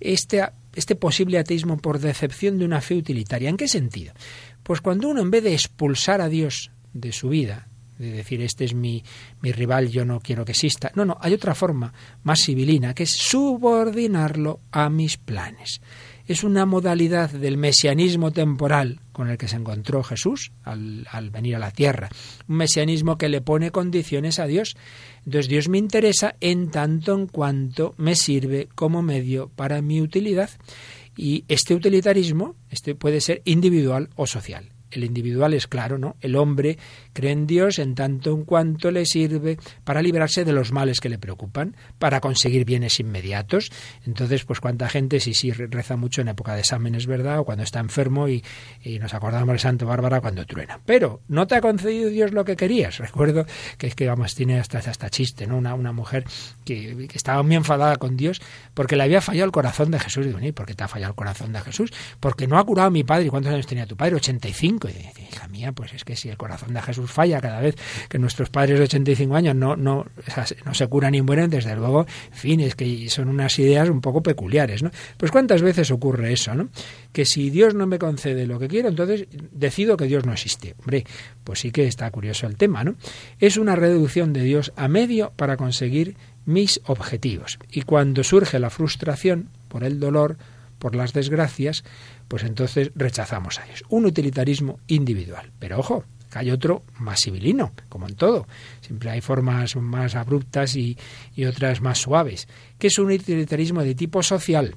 [0.00, 0.42] Este,
[0.74, 3.50] este posible ateísmo por decepción de una fe utilitaria.
[3.50, 4.14] ¿En qué sentido?
[4.62, 8.64] Pues cuando uno en vez de expulsar a Dios de su vida, de decir este
[8.64, 9.04] es mi,
[9.42, 13.02] mi rival, yo no quiero que exista, no, no, hay otra forma más civilina, que
[13.02, 15.82] es subordinarlo a mis planes
[16.32, 21.56] es una modalidad del mesianismo temporal con el que se encontró Jesús al, al, venir
[21.56, 22.08] a la tierra.
[22.48, 24.74] Un mesianismo que le pone condiciones a Dios.
[25.24, 30.50] Entonces Dios me interesa en tanto en cuanto me sirve como medio para mi utilidad.
[31.16, 34.70] Y este utilitarismo este puede ser individual o social.
[34.90, 36.16] El individual es claro, ¿no?
[36.20, 36.78] El hombre
[37.12, 41.08] cree en Dios en tanto en cuanto le sirve para librarse de los males que
[41.08, 43.70] le preocupan, para conseguir bienes inmediatos.
[44.06, 47.40] Entonces, pues cuánta gente sí sí reza mucho en época de exámenes, ¿verdad?
[47.40, 48.42] O cuando está enfermo y,
[49.00, 50.80] nos acordamos de Santo Bárbara cuando truena.
[50.84, 52.98] Pero no te ha concedido Dios lo que querías.
[52.98, 53.46] Recuerdo
[53.78, 55.56] que es que vamos, tiene hasta, hasta chiste, ¿no?
[55.56, 56.24] Una, una mujer
[56.64, 58.40] que, estaba muy enfadada con Dios
[58.74, 60.26] porque le había fallado el corazón de Jesús.
[60.26, 61.92] Digo, ¿por qué te ha fallado el corazón de Jesús?
[62.20, 63.28] Porque no ha curado a mi padre.
[63.30, 64.16] ¿Cuántos años tenía tu padre?
[64.16, 64.88] 85.
[64.88, 67.76] Y dice, hija mía, pues es que si el corazón de Jesús falla cada vez
[68.08, 70.06] que nuestros padres de 85 años no, no,
[70.64, 74.00] no se curan ni mueren, desde luego, en fin, es que son unas ideas un
[74.00, 74.90] poco peculiares, ¿no?
[75.16, 76.68] Pues cuántas veces ocurre eso, ¿no?
[77.12, 80.74] Que si Dios no me concede lo que quiero, entonces decido que Dios no existe.
[80.78, 81.04] Hombre,
[81.44, 82.94] pues sí que está curioso el tema, ¿no?
[83.38, 87.58] Es una reducción de Dios a medio para conseguir mis objetivos.
[87.70, 90.36] Y cuando surge la frustración por el dolor,
[90.78, 91.84] por las desgracias,
[92.28, 93.84] pues entonces rechazamos a Dios.
[93.88, 95.52] Un utilitarismo individual.
[95.58, 98.46] Pero ojo, hay otro más civilino, como en todo.
[98.80, 100.96] Siempre hay formas más abruptas y,
[101.34, 102.48] y otras más suaves.
[102.78, 104.76] Que es un utilitarismo de tipo social,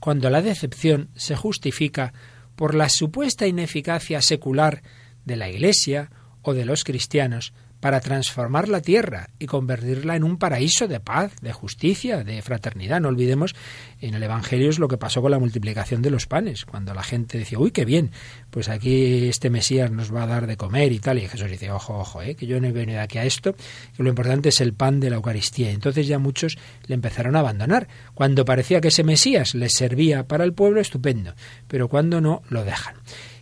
[0.00, 2.12] cuando la decepción se justifica
[2.56, 4.82] por la supuesta ineficacia secular
[5.24, 6.10] de la Iglesia
[6.42, 11.32] o de los cristianos para transformar la tierra y convertirla en un paraíso de paz,
[11.40, 13.00] de justicia, de fraternidad.
[13.00, 13.54] No olvidemos,
[14.00, 17.02] en el Evangelio es lo que pasó con la multiplicación de los panes, cuando la
[17.02, 18.10] gente decía, uy, qué bien,
[18.50, 21.70] pues aquí este Mesías nos va a dar de comer y tal, y Jesús dice,
[21.70, 23.54] ojo, ojo, eh, que yo no he venido aquí a esto,
[23.96, 25.70] que lo importante es el pan de la Eucaristía.
[25.70, 27.88] Entonces ya muchos le empezaron a abandonar.
[28.14, 31.34] Cuando parecía que ese Mesías les servía para el pueblo, estupendo,
[31.68, 32.96] pero cuando no, lo dejan.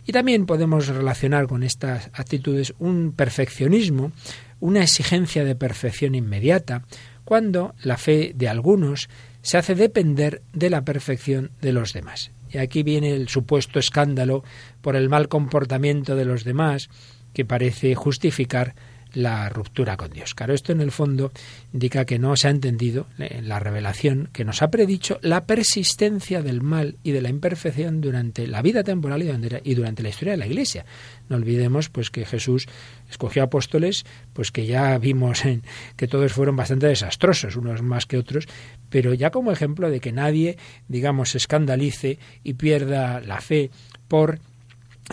[0.05, 4.11] Y también podemos relacionar con estas actitudes un perfeccionismo,
[4.59, 6.83] una exigencia de perfección inmediata,
[7.23, 9.09] cuando la fe de algunos
[9.41, 12.31] se hace depender de la perfección de los demás.
[12.51, 14.43] Y aquí viene el supuesto escándalo
[14.81, 16.89] por el mal comportamiento de los demás,
[17.33, 18.75] que parece justificar
[19.15, 20.35] la ruptura con Dios.
[20.35, 21.31] Claro, esto en el fondo
[21.73, 26.41] indica que no se ha entendido en la revelación que nos ha predicho la persistencia
[26.41, 29.23] del mal y de la imperfección durante la vida temporal
[29.63, 30.85] y durante la historia de la Iglesia.
[31.29, 32.67] No olvidemos pues que Jesús
[33.09, 35.63] escogió apóstoles pues que ya vimos en
[35.95, 38.47] que todos fueron bastante desastrosos, unos más que otros,
[38.89, 43.71] pero ya como ejemplo de que nadie, digamos, se escandalice y pierda la fe
[44.07, 44.39] por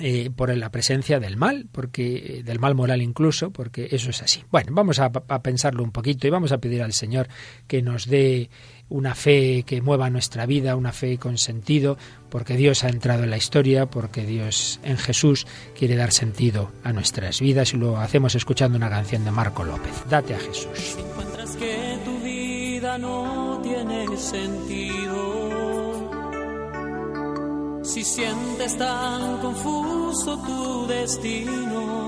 [0.01, 4.23] eh, por la presencia del mal, porque eh, del mal moral incluso, porque eso es
[4.23, 4.43] así.
[4.51, 7.29] Bueno, vamos a, pensarlo un poquito y vamos a pedir al Señor
[7.67, 8.49] que nos dé
[8.89, 11.99] una fe que mueva nuestra vida, una fe con sentido,
[12.31, 15.47] porque Dios ha entrado en la historia, porque Dios en Jesús
[15.79, 19.93] quiere dar sentido a nuestras vidas y lo hacemos escuchando una canción de Marco López.
[20.09, 20.97] Date a Jesús.
[20.99, 25.52] Encuentras que tu vida no tiene sentido
[27.83, 32.07] si sientes tan confuso tu destino,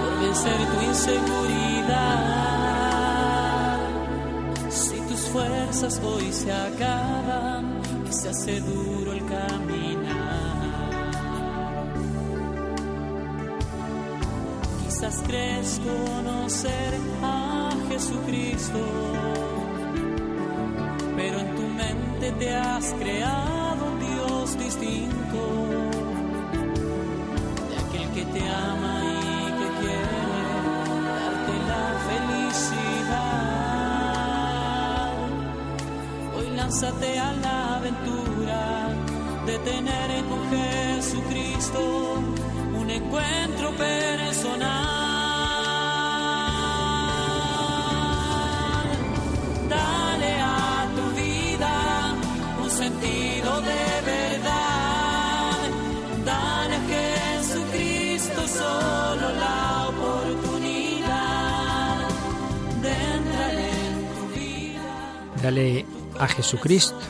[0.00, 1.48] por vencer tu inseguridad,
[4.70, 10.92] si tus fuerzas hoy se acaban y se hace duro el caminar,
[14.84, 19.41] quizás crees conocer a Jesucristo
[21.16, 25.40] pero en tu mente te has creado un Dios distinto
[27.68, 30.20] de aquel que te ama y que quiere
[31.18, 33.12] darte la felicidad.
[36.36, 38.62] Hoy lánzate a la aventura
[39.46, 41.80] de tener con Jesucristo
[42.80, 45.01] un encuentro personal.
[65.42, 65.84] Dale
[66.20, 67.00] a Jesucristo,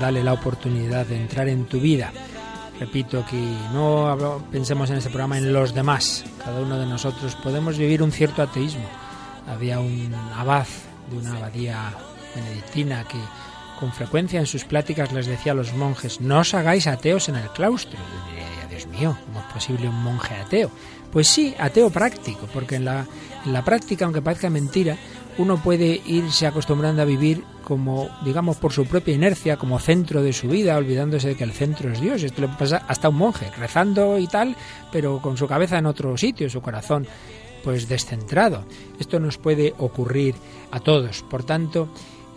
[0.00, 2.12] dale la oportunidad de entrar en tu vida.
[2.78, 3.36] Repito que
[3.72, 6.24] no pensemos en ese programa en los demás.
[6.44, 8.84] Cada uno de nosotros podemos vivir un cierto ateísmo.
[9.48, 10.66] Había un abad
[11.10, 11.92] de una abadía
[12.34, 13.18] benedictina que
[13.80, 17.36] con frecuencia en sus pláticas les decía a los monjes, no os hagáis ateos en
[17.36, 17.98] el claustro.
[17.98, 20.70] Yo diría, Dios mío, ¿cómo es posible un monje ateo?
[21.12, 23.06] Pues sí, ateo práctico, porque en la,
[23.44, 24.96] en la práctica, aunque parezca mentira,
[25.38, 30.32] uno puede irse acostumbrando a vivir como, digamos, por su propia inercia, como centro de
[30.32, 32.22] su vida, olvidándose de que el centro es Dios.
[32.22, 34.54] Esto le pasa hasta a un monje, rezando y tal,
[34.92, 37.08] pero con su cabeza en otro sitio, su corazón
[37.64, 38.64] pues descentrado.
[39.00, 40.36] Esto nos puede ocurrir
[40.70, 41.24] a todos.
[41.24, 41.88] Por tanto,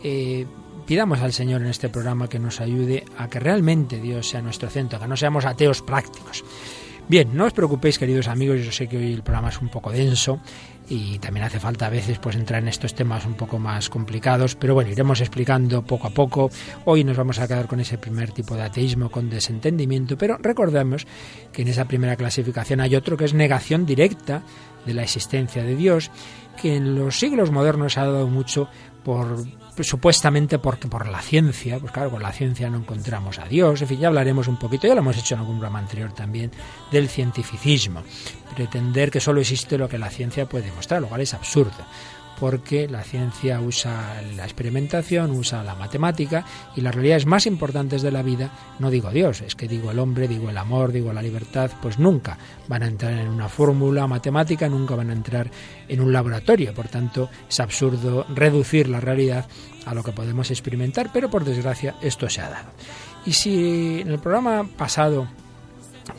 [0.04, 0.48] eh,
[0.88, 4.72] pidamos al Señor en este programa que nos ayude a que realmente Dios sea nuestro
[4.72, 6.44] centro, que no seamos ateos prácticos.
[7.08, 9.92] Bien, no os preocupéis, queridos amigos, yo sé que hoy el programa es un poco
[9.92, 10.39] denso
[10.89, 14.56] y también hace falta a veces pues entrar en estos temas un poco más complicados,
[14.56, 16.49] pero bueno, iremos explicando poco a poco.
[16.86, 21.06] Hoy nos vamos a quedar con ese primer tipo de ateísmo con desentendimiento, pero recordemos
[21.54, 24.41] que en esa primera clasificación hay otro que es negación directa
[24.86, 26.10] de la existencia de Dios,
[26.60, 28.67] que en los siglos modernos ha dado mucho
[29.04, 29.45] por
[29.84, 33.88] supuestamente porque por la ciencia, pues claro, con la ciencia no encontramos a Dios, en
[33.88, 36.52] fin, ya hablaremos un poquito, ya lo hemos hecho en algún programa anterior también,
[36.92, 38.04] del cientificismo,
[38.56, 41.86] pretender que solo existe lo que la ciencia puede demostrar, lo cual es absurdo
[42.39, 48.12] porque la ciencia usa la experimentación, usa la matemática y las realidades más importantes de
[48.12, 51.21] la vida, no digo Dios, es que digo el hombre, digo el amor, digo la
[51.21, 55.52] libertad, pues nunca van a entrar en una fórmula matemática, nunca van a entrar
[55.88, 56.73] en un laboratorio.
[56.73, 59.47] Por tanto, es absurdo reducir la realidad
[59.86, 62.69] a lo que podemos experimentar, pero por desgracia esto se ha dado.
[63.25, 65.28] Y si en el programa pasado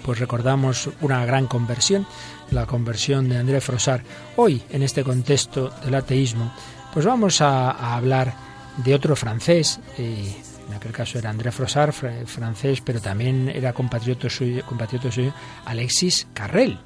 [0.03, 2.07] pues recordamos una gran conversión,
[2.51, 4.03] la conversión de André Frossard.
[4.37, 6.53] Hoy, en este contexto del ateísmo,
[6.93, 8.35] pues vamos a, hablar
[8.79, 10.35] de otro francés, eh,
[10.69, 11.93] en aquel caso era André Frossard,
[12.27, 15.33] francés, pero también era compatriota suyo, compatriota suyo
[15.65, 16.79] Alexis Carrel.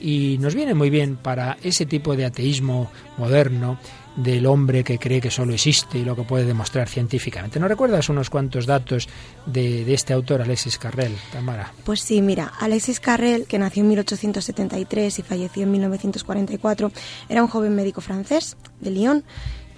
[0.00, 3.78] Y nos viene muy bien para ese tipo de ateísmo moderno,
[4.22, 7.58] del hombre que cree que solo existe y lo que puede demostrar científicamente.
[7.58, 9.08] ¿No recuerdas unos cuantos datos
[9.46, 11.72] de, este autor, Alexis Carrel, Tamara?
[11.84, 16.92] Pues sí, mira, Alexis Carrel, que nació en 1873 y falleció en 1944,
[17.28, 19.24] era un joven médico francés de Lyon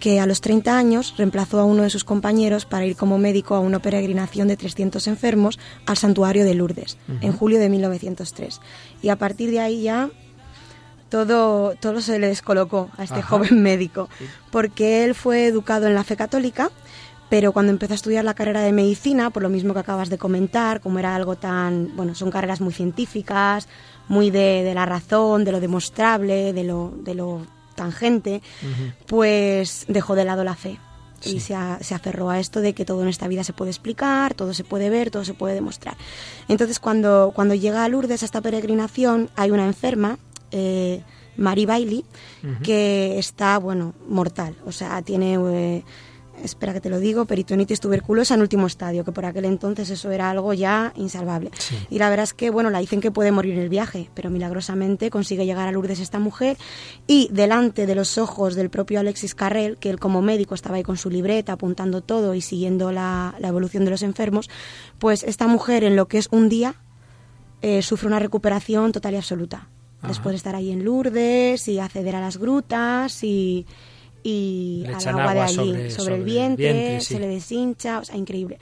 [0.00, 3.54] que a los 30 años reemplazó a uno de sus compañeros para ir como médico
[3.54, 8.60] a una peregrinación de 300 enfermos al santuario de Lourdes, en julio de 1903.
[9.00, 10.10] Y a partir de ahí ya
[11.12, 14.08] todo, todo se le descolocó a este joven médico,
[14.50, 16.70] porque él fue educado en la fe católica,
[17.28, 20.16] pero cuando empezó a estudiar la carrera de medicina, por lo mismo que acabas de
[20.16, 23.68] comentar, como era algo tan, bueno, son carreras muy científicas,
[24.08, 28.40] muy de, la razón, de lo demostrable, de lo, de lo tangente,
[29.06, 30.78] pues dejó de lado la fe.
[31.24, 34.32] Y se, se, aferró a esto de que todo en esta vida se puede explicar,
[34.32, 35.96] todo se puede ver, todo se puede demostrar.
[36.48, 40.18] Entonces, cuando, cuando llega a Lourdes a esta peregrinación, hay una enferma
[40.52, 41.02] eh,
[41.36, 42.04] Mary Bailey,
[42.62, 44.54] que está, bueno, mortal.
[44.66, 45.84] O sea, tiene, eh,
[46.42, 50.10] espera que te lo digo, peritonitis tuberculosa en último estadio, que por aquel entonces eso
[50.10, 51.50] era algo ya insalvable.
[51.90, 54.30] Y la verdad es que, bueno, la dicen que puede morir en el viaje, pero
[54.30, 56.56] milagrosamente consigue llegar a Lourdes esta mujer
[57.06, 60.82] y delante de los ojos del propio Alexis Carrel, que él como médico estaba ahí
[60.82, 64.50] con su libreta apuntando todo y siguiendo la, evolución de los enfermos,
[64.98, 66.76] pues esta mujer en lo que es un día
[67.60, 69.68] eh, sufre una recuperación total y absoluta
[70.06, 73.66] después de estar ahí en Lourdes y acceder a las grutas y,
[74.22, 78.58] y al agua, de allí, sobre, el vientre, se le deshincha, o sea, increíble.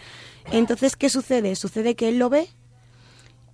[0.53, 1.55] Entonces, ¿qué sucede?
[1.57, 2.48] Sucede que él lo ve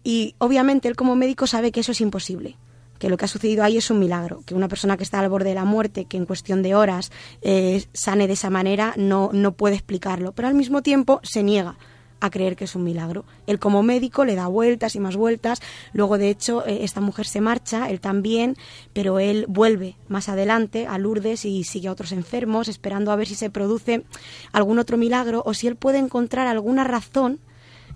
[0.04, 2.56] y obviamente él como médico sabe que eso es imposible
[2.98, 5.28] que lo que ha sucedido ahí es un milagro, que una persona que está al
[5.28, 9.30] borde de la muerte, que en cuestión de horas eh, sane de esa manera, no,
[9.34, 11.76] no puede explicarlo, pero al mismo tiempo se niega
[12.20, 13.24] a creer que es un milagro.
[13.46, 15.60] Él como médico le da vueltas y más vueltas,
[15.92, 18.56] luego de hecho eh, esta mujer se marcha, él también,
[18.92, 23.26] pero él vuelve más adelante a Lourdes y sigue a otros enfermos esperando a ver
[23.26, 24.04] si se produce
[24.52, 27.40] algún otro milagro o si él puede encontrar alguna razón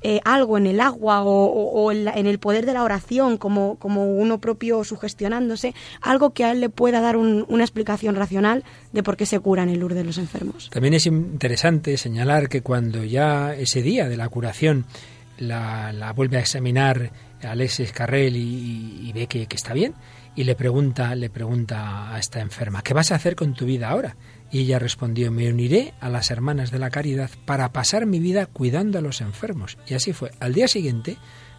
[0.02, 4.82] eh, algo en el agua o, en, el poder de la oración, como, uno propio
[4.84, 9.40] sugestionándose, algo que a él le pueda dar una explicación racional de por qué se
[9.40, 10.70] curan el Lourdes los enfermos.
[10.70, 14.86] También es interesante señalar que cuando ya ese día de la curación
[15.38, 19.94] la, vuelve a examinar Alexis Carrel y, ve que, que, está bien,
[20.34, 23.90] y le pregunta, le pregunta a esta enferma, ¿qué vas a hacer con tu vida
[23.90, 24.16] ahora?
[24.50, 28.46] Y ella respondió, me uniré a las hermanas de la caridad para pasar mi vida
[28.46, 29.78] cuidando a los enfermos.
[29.86, 30.32] Y así fue.
[30.40, 31.16] Al día siguiente,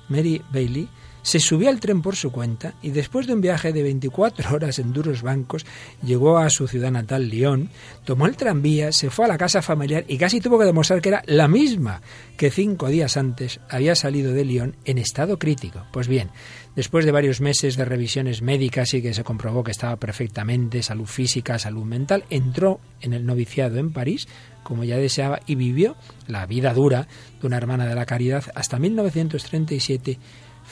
[0.10, 0.90] Mary Bailey
[1.22, 4.80] se subió al tren por su cuenta y después de un viaje de 24 horas
[4.80, 5.66] en duros bancos
[6.04, 7.70] llegó a su ciudad natal, Lyon,
[8.06, 11.10] tomó el tranvía, se fue a la casa familiar y casi tuvo que demostrar que
[11.10, 12.02] era la misma
[12.38, 15.86] que cinco días antes había salido de Lyon en estado crítico.
[15.92, 16.32] Pues bien,
[16.76, 21.06] Después de varios meses de revisiones médicas y que se comprobó que estaba perfectamente, salud
[21.06, 24.30] física, salud mental, entró en el noviciado en París,
[24.64, 27.10] como ya deseaba, y vivió la vida dura
[27.42, 30.18] de una hermana de la caridad hasta 1937,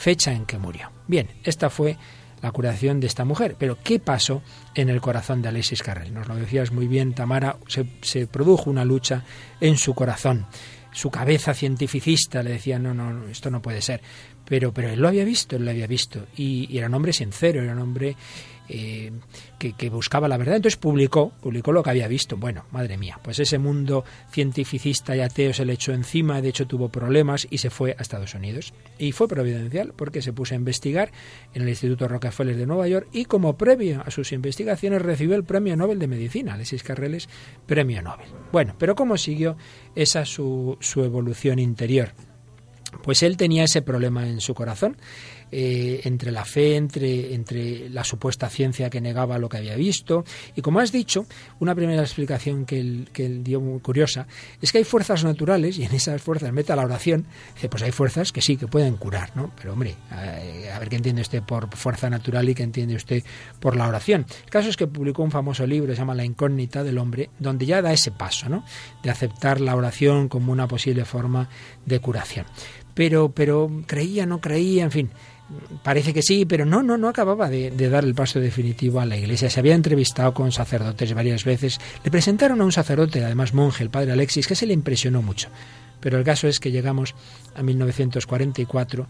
[0.00, 0.90] fecha en que murió.
[1.06, 1.98] Bien, esta fue
[2.40, 3.56] la curación de esta mujer.
[3.58, 4.42] Pero ¿qué pasó
[4.74, 6.14] en el corazón de Alexis Carrel?
[6.14, 9.24] Nos lo decías muy bien, Tamara, se, se produjo una lucha
[9.60, 10.46] en su corazón.
[10.92, 14.00] Su cabeza cientificista le decía, no, no, esto no puede ser.
[14.46, 16.26] Pero, pero él lo había visto, él lo había visto.
[16.34, 18.16] Y, era un hombre sincero, era un hombre
[18.72, 19.10] eh,
[19.58, 20.56] que, buscaba la verdad.
[20.56, 22.36] Entonces publicó, publicó lo que había visto.
[22.36, 26.68] Bueno, madre mía, pues ese mundo cientificista y ateo se le echó encima, de hecho
[26.68, 28.72] tuvo problemas y se fue a Estados Unidos.
[28.96, 31.10] Y fue providencial porque se puso a investigar
[31.52, 35.44] en el Instituto Rockefeller de Nueva York y como previo a sus investigaciones recibió el
[35.44, 37.28] Premio Nobel de Medicina, Alexis Carreles,
[37.66, 38.28] Premio Nobel.
[38.52, 39.56] Bueno, pero ¿cómo siguió
[39.96, 42.12] esa su, su evolución interior?
[43.02, 44.96] Pues él tenía ese problema en su corazón
[45.52, 50.24] eh, entre la fe, entre, entre la supuesta ciencia que negaba lo que había visto.
[50.54, 51.26] Y como has dicho,
[51.58, 54.28] una primera explicación que él, que él dio muy curiosa
[54.62, 57.26] es que hay fuerzas naturales y en esas fuerzas mete la oración.
[57.54, 59.50] Dice, pues hay fuerzas que sí, que pueden curar, ¿no?
[59.56, 63.24] Pero hombre, a, ver qué entiende usted por fuerza natural y qué entiende usted
[63.58, 64.26] por la oración.
[64.44, 67.66] El caso es que publicó un famoso libro, se llama La incógnita del hombre, donde
[67.66, 68.64] ya da ese paso, ¿no?
[69.02, 71.48] De aceptar la oración como una posible forma
[71.86, 72.46] de curación.
[72.94, 75.10] Pero, pero creía, no creía, en fin
[75.82, 79.16] parece que sí, pero no, no, no acababa de, dar el paso definitivo a la
[79.16, 79.50] iglesia.
[79.50, 81.80] Se había entrevistado con sacerdotes varias veces.
[82.04, 85.48] Le presentaron a un sacerdote, además monje, el padre Alexis, que se le impresionó mucho.
[86.00, 87.14] Pero el caso es que llegamos
[87.54, 89.06] a 1944.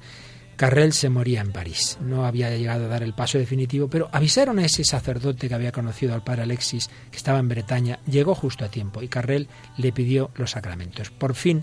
[0.57, 1.97] Carrel se moría en París.
[2.03, 5.72] No había llegado a dar el paso definitivo, pero avisaron a ese sacerdote que había
[5.72, 7.99] conocido al padre Alexis, que estaba en Bretaña.
[8.07, 11.11] Llegó justo a tiempo y Carrel le pidió los sacramentos.
[11.11, 11.62] Por fin,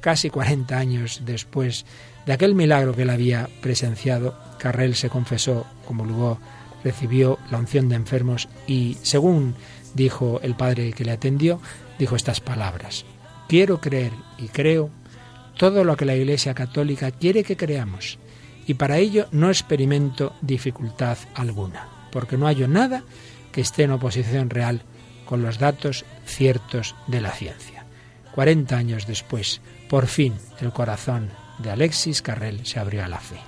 [0.00, 1.84] casi 40 años después
[2.28, 6.38] de aquel milagro que él había presenciado, Carrel se confesó, como luego
[6.84, 9.54] recibió la unción de enfermos y, según
[9.94, 11.58] dijo el padre que le atendió,
[11.98, 13.06] dijo estas palabras.
[13.48, 14.90] Quiero creer y creo
[15.56, 18.18] todo lo que la Iglesia Católica quiere que creamos
[18.66, 23.04] y para ello no experimento dificultad alguna, porque no hallo nada
[23.52, 24.82] que esté en oposición real
[25.24, 27.86] con los datos ciertos de la ciencia.
[28.34, 33.40] Cuarenta años después, por fin el corazón de Alexis Carrel se abrió a la fe.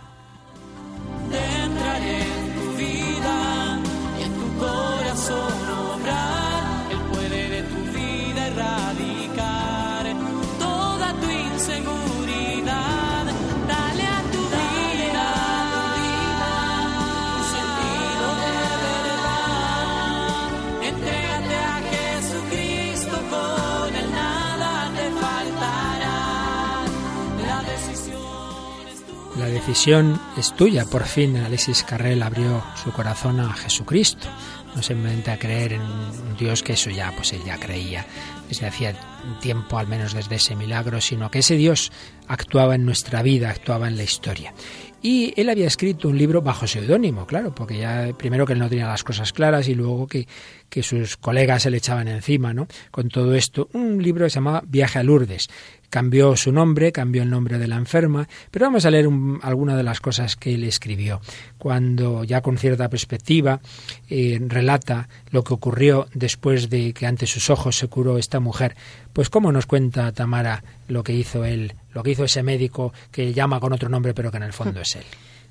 [29.61, 30.87] Decisión es tuya.
[30.87, 34.27] Por fin Alexis Carrel abrió su corazón a Jesucristo.
[34.75, 38.07] No se inventa a creer en un Dios que eso ya, pues él ya creía
[38.49, 38.95] desde hacía
[39.41, 41.93] tiempo, al menos desde ese milagro, sino que ese Dios
[42.27, 44.55] actuaba en nuestra vida, actuaba en la historia.
[45.03, 48.69] Y él había escrito un libro bajo seudónimo, claro, porque ya primero que él no
[48.69, 50.27] tenía las cosas claras y luego que,
[50.71, 52.67] que sus colegas se le echaban encima, ¿no?
[52.91, 55.49] Con todo esto, un libro que se llamaba Viaje a Lourdes,
[55.91, 59.09] cambió su nombre, cambió el nombre de la enferma, pero vamos a leer
[59.43, 61.21] alguna de las cosas que él escribió.
[61.59, 63.61] Cuando ya con cierta perspectiva
[64.09, 68.77] eh, relata lo que ocurrió después de que ante sus ojos se curó esta mujer,
[69.13, 73.35] pues cómo nos cuenta Tamara lo que hizo él, lo que hizo ese médico que
[73.35, 75.05] llama con otro nombre pero que en el fondo es él.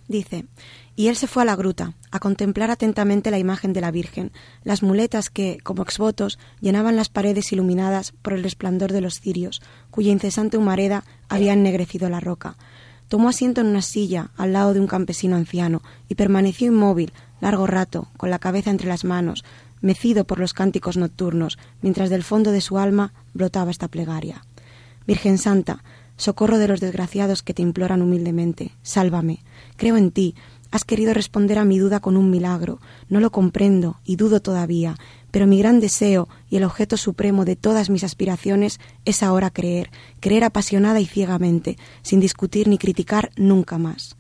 [0.10, 0.48] Dice,
[0.96, 4.32] y él se fue a la gruta, a contemplar atentamente la imagen de la Virgen,
[4.64, 9.62] las muletas que, como exvotos, llenaban las paredes iluminadas por el resplandor de los cirios,
[9.92, 12.58] cuya incesante humareda había ennegrecido la roca.
[13.08, 17.68] Tomó asiento en una silla al lado de un campesino anciano y permaneció inmóvil largo
[17.68, 19.46] rato, con la cabeza entre las manos,
[19.80, 24.44] mecido por los cánticos nocturnos, mientras del fondo de su alma brotaba esta plegaria.
[25.06, 25.84] Virgen Santa,
[26.20, 29.40] socorro de los desgraciados que te imploran humildemente, sálvame,
[29.80, 30.36] Creo en ti.
[30.72, 32.80] Has querido responder a mi duda con un milagro.
[33.08, 34.98] No lo comprendo y dudo todavía,
[35.32, 39.90] pero mi gran deseo y el objeto supremo de todas mis aspiraciones es ahora creer,
[40.20, 44.18] creer apasionada y ciegamente, sin discutir ni criticar nunca más.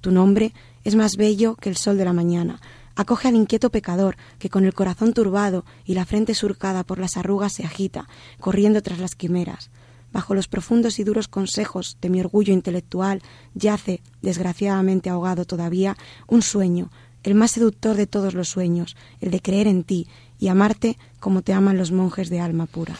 [0.00, 2.60] Tu nombre es más bello que el sol de la mañana.
[2.94, 7.16] Acoge al inquieto pecador que con el corazón turbado y la frente surcada por las
[7.16, 8.06] arrugas se agita,
[8.38, 9.70] corriendo tras las quimeras
[10.12, 13.22] bajo los profundos y duros consejos de mi orgullo intelectual,
[13.54, 15.96] yace, desgraciadamente ahogado todavía,
[16.26, 16.90] un sueño,
[17.22, 20.08] el más seductor de todos los sueños, el de creer en ti
[20.38, 22.96] y amarte como te aman los monjes de alma pura.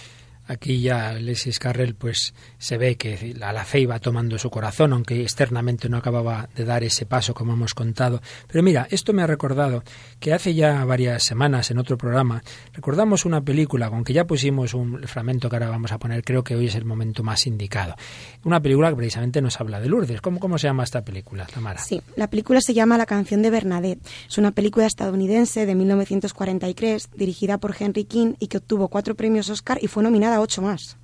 [0.50, 4.92] Aquí ya Alexis Carrel pues se ve que la, la, fe iba tomando su corazón,
[4.92, 8.20] aunque externamente no acababa de dar ese paso como hemos contado.
[8.48, 9.84] Pero mira, esto me ha recordado
[10.18, 12.42] que hace ya varias semanas en otro programa
[12.72, 16.42] recordamos una película con que ya pusimos un fragmento que ahora vamos a poner, creo
[16.42, 17.94] que hoy es el momento más indicado.
[18.42, 20.20] Una película que precisamente nos habla de Lourdes.
[20.20, 21.78] ¿Cómo, cómo se llama esta película, Tamara?
[21.80, 24.00] Sí, la película se llama La canción de Bernadette.
[24.28, 29.48] Es una película estadounidense de 1943 dirigida por Henry King y que obtuvo cuatro premios
[29.48, 30.96] Oscar y fue nominada ocho más.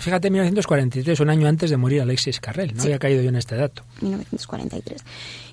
[0.00, 2.74] Fíjate, 1943, un año antes de morir Alexis Carrel.
[2.74, 3.84] No había caído yo en este dato.
[4.00, 5.04] 1943.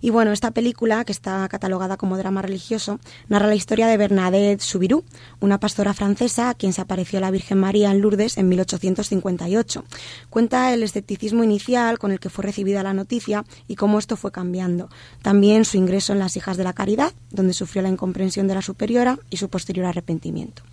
[0.02, 4.62] Y bueno, esta película, que está catalogada como drama religioso, narra la historia de Bernadette
[4.62, 5.04] Soubirous,
[5.42, 9.86] una pastora francesa a quien se apareció la Virgen María en Lourdes en 1858.
[10.32, 14.32] Cuenta el escepticismo inicial con el que fue recibida la noticia y cómo esto fue
[14.32, 14.90] cambiando.
[15.22, 18.64] También su ingreso en las Hijas de la Caridad, donde sufrió la incomprensión de la
[18.64, 20.64] superiora y su posterior arrepentimiento.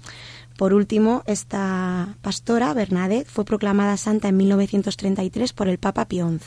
[0.58, 6.40] Por último, esta pastora, Bernadette, fue proclamada santa en 1933 por el Papa Pío XI.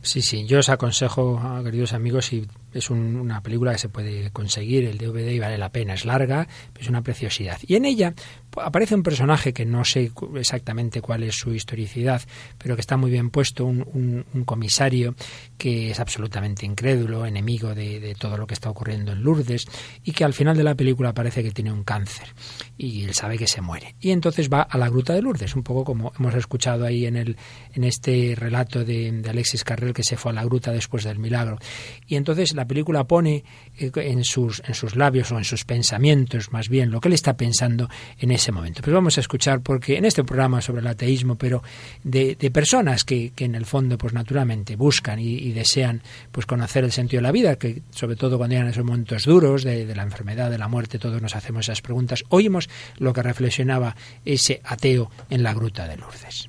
[0.00, 4.84] Sí, sí, yo os aconsejo, queridos amigos, si es una película que se puede conseguir,
[4.84, 5.94] el DVD, y vale la pena.
[5.94, 6.46] Es larga,
[6.78, 7.58] es una preciosidad.
[7.66, 8.14] Y en ella
[8.60, 12.22] aparece un personaje que no sé exactamente cuál es su historicidad,
[12.56, 15.14] pero que está muy bien puesto, un, comisario
[15.56, 19.66] que es absolutamente incrédulo, enemigo de, todo lo que está ocurriendo en Lourdes,
[20.04, 22.28] y que al final de la película parece que tiene un cáncer
[22.76, 23.96] y él sabe que se muere.
[24.00, 27.16] Y entonces va a la gruta de Lourdes, un poco como hemos escuchado ahí en,
[27.16, 27.36] el,
[27.74, 31.58] en este relato de, Alexis Carrel que se fue a la gruta después del milagro.
[32.06, 33.44] Y entonces la película pone
[33.76, 37.14] eh, en sus, en sus labios o en sus pensamientos más bien lo que él
[37.14, 37.88] está pensando
[38.18, 38.82] en ese momento.
[38.82, 41.62] Pues vamos a escuchar porque en este programa sobre el ateísmo, pero
[42.02, 47.20] de, personas que, en el fondo pues naturalmente buscan y, desean pues conocer el sentido
[47.20, 50.50] de la vida, que sobre todo cuando llegan esos momentos duros de, de la enfermedad,
[50.50, 52.24] de la muerte, todos nos hacemos esas preguntas.
[52.28, 52.68] Oímos
[52.98, 56.48] lo que reflexionaba ese ateo en la gruta de Lourdes.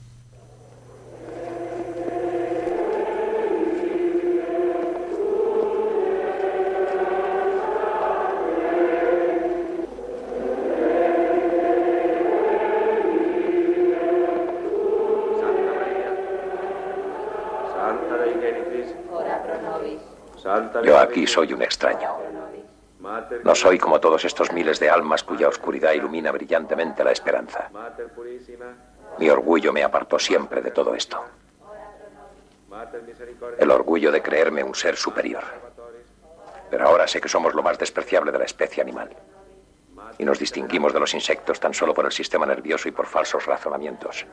[20.83, 22.09] Yo aquí soy un extraño.
[23.43, 27.69] No soy como todos estos miles de almas cuya oscuridad ilumina brillantemente la esperanza.
[29.17, 31.23] Mi orgullo me apartó siempre de todo esto.
[33.57, 35.43] El orgullo de creerme un ser superior.
[36.69, 39.09] Pero ahora sé que somos lo más despreciable de la especie animal.
[40.17, 43.45] Y nos distinguimos de los insectos tan solo por el sistema nervioso y por falsos
[43.45, 44.25] razonamientos.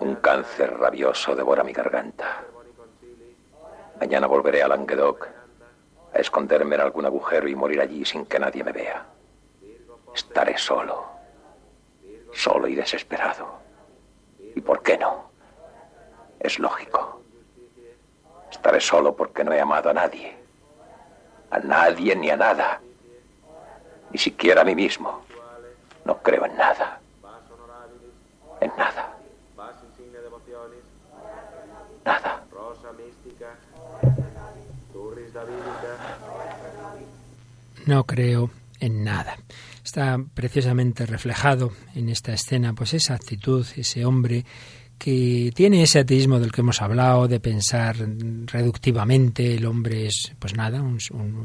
[0.00, 2.44] Un cáncer rabioso devora mi garganta.
[4.00, 5.28] Mañana volveré a Languedoc
[6.12, 9.06] a esconderme en algún agujero y morir allí sin que nadie me vea.
[10.14, 11.06] Estaré solo,
[12.32, 13.58] solo y desesperado.
[14.54, 15.30] ¿Y por qué no?
[16.38, 17.20] Es lógico.
[18.50, 20.36] Estaré solo porque no he amado a nadie.
[21.50, 22.80] A nadie ni a nada.
[24.10, 25.22] Ni siquiera a mí mismo.
[26.04, 27.00] No creo en nada.
[28.60, 29.16] En nada.
[32.04, 32.43] Nada.
[37.86, 39.36] No creo en nada.
[39.84, 44.44] Está precisamente reflejado en esta escena, pues esa actitud, ese hombre
[44.98, 47.96] que tiene ese ateísmo del que hemos hablado, de pensar
[48.46, 50.98] reductivamente, el hombre es, pues nada, un,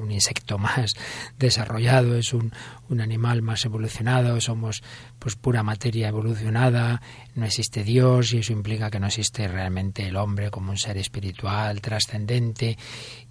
[0.09, 0.93] insecto más
[1.39, 2.51] desarrollado, es un,
[2.89, 4.81] un, animal más evolucionado, somos
[5.17, 7.01] pues pura materia evolucionada,
[7.35, 10.97] no existe Dios y eso implica que no existe realmente el hombre como un ser
[10.97, 12.77] espiritual, trascendente,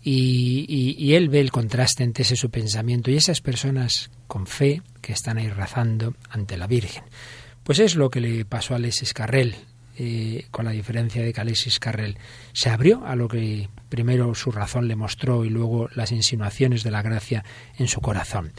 [0.02, 4.82] y, y, él ve el contraste entre ese su pensamiento y esas personas con fe
[5.00, 7.04] que están ahí rezando ante la Virgen.
[7.64, 9.56] Pues es lo que le pasó a Alexis Carrel,
[10.00, 12.18] eh, con la diferencia de que Alexis Carrel
[12.52, 16.92] se abrió a lo que primero su razón le mostró y luego las insinuaciones de
[16.92, 17.44] la gracia
[17.78, 18.52] en su corazón.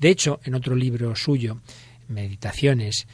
[0.00, 1.60] De hecho, en otro libro suyo,
[2.08, 3.08] Meditaciones,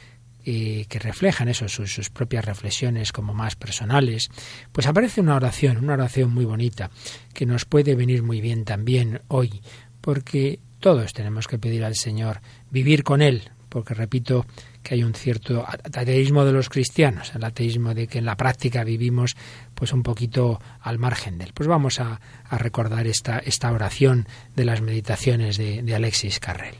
[0.45, 4.29] eh, que reflejan eso, sus, sus, propias reflexiones como más personales,
[4.71, 6.89] pues aparece una oración, una oración muy bonita,
[7.33, 9.61] que nos puede venir muy bien también hoy,
[9.99, 12.39] porque todos tenemos que pedir al Señor
[12.71, 14.45] vivir con Él, porque repito,
[14.83, 18.83] que hay un cierto ateísmo de los cristianos, el ateísmo de que en la práctica
[18.83, 19.35] vivimos
[19.73, 21.51] pues un poquito al margen de él.
[21.53, 22.19] Pues vamos a,
[22.51, 26.75] recordar esta, esta oración de las meditaciones de, de Alexis Carrel.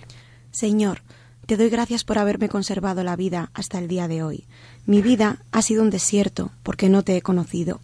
[0.51, 1.01] Señor,
[1.47, 4.45] te doy gracias por haberme conservado la vida hasta el día de hoy.
[4.86, 7.80] Mi vida ha sido un desierto porque no te he conocido.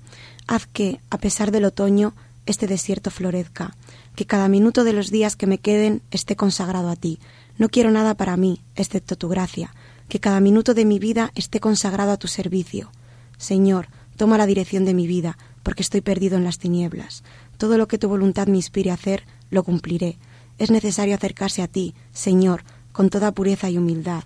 [0.48, 2.14] Haz que, a pesar del otoño,
[2.46, 3.76] este desierto florezca,
[4.16, 7.20] que cada minuto de los días que me queden esté consagrado a ti.
[7.58, 9.72] No quiero nada para mí, excepto tu gracia
[10.10, 12.92] que cada minuto de mi vida esté consagrado a tu servicio.
[13.38, 13.88] Señor,
[14.18, 17.24] toma la dirección de mi vida, porque estoy perdido en las tinieblas.
[17.58, 20.18] Todo lo que tu voluntad me inspire a hacer, lo cumpliré.
[20.58, 24.24] Es necesario acercarse a ti, Señor, con toda pureza y humildad.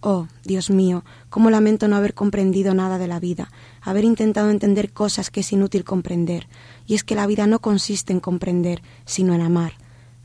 [0.00, 4.92] Oh, Dios mío, cómo lamento no haber comprendido nada de la vida, haber intentado entender
[4.92, 6.48] cosas que es inútil comprender.
[6.86, 9.74] Y es que la vida no consiste en comprender, sino en amar.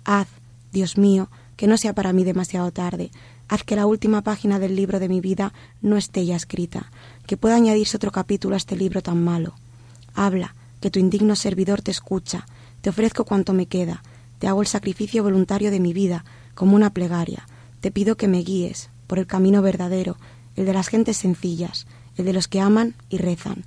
[0.03, 0.27] Haz,
[0.71, 3.11] Dios mío, que no sea para mí demasiado tarde.
[3.51, 6.89] Haz que la última página del libro de mi vida no esté ya escrita,
[7.27, 9.55] que pueda añadirse otro capítulo a este libro tan malo.
[10.13, 12.45] Habla, que tu indigno servidor te escucha,
[12.79, 14.03] te ofrezco cuanto me queda,
[14.39, 16.23] te hago el sacrificio voluntario de mi vida,
[16.55, 17.45] como una plegaria.
[17.81, 20.15] Te pido que me guíes por el camino verdadero,
[20.55, 23.65] el de las gentes sencillas, el de los que aman y rezan.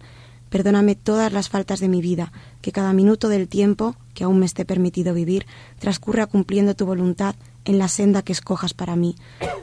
[0.48, 2.32] Perdóname todas las faltas de mi vida,
[2.62, 5.44] que cada minuto del tiempo que aún me esté permitido vivir
[5.78, 9.16] transcurra cumpliendo tu voluntad en la senda que escojas para mí.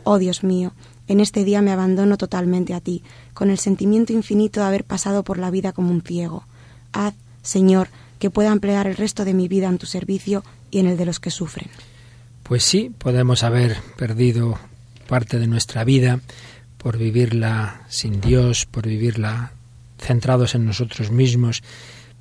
[0.04, 0.74] Oh Dios mío,
[1.08, 5.24] en este día me abandono totalmente a ti, con el sentimiento infinito de haber pasado
[5.24, 6.46] por la vida como un ciego.
[6.94, 7.90] Haz, Señor,
[8.20, 11.06] que pueda emplear el resto de mi vida en tu servicio y en el de
[11.06, 11.70] los que sufren.
[12.44, 14.58] Pues sí, podemos haber perdido
[15.08, 16.20] parte de nuestra vida
[16.78, 19.52] por vivirla sin Dios, por vivirla
[20.00, 21.64] centrados en nosotros mismos.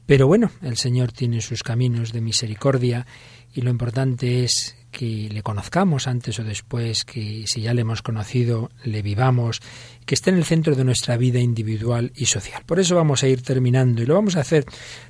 [0.07, 3.07] Pero bueno, el Señor tiene sus caminos de misericordia
[3.55, 8.03] y lo importante es que le conozcamos antes o después, que si ya le hemos
[8.03, 9.61] conocido, le vivamos,
[10.05, 12.63] que esté en el centro de nuestra vida individual y social.
[12.67, 14.65] Por eso vamos a ir terminando y lo vamos a hacer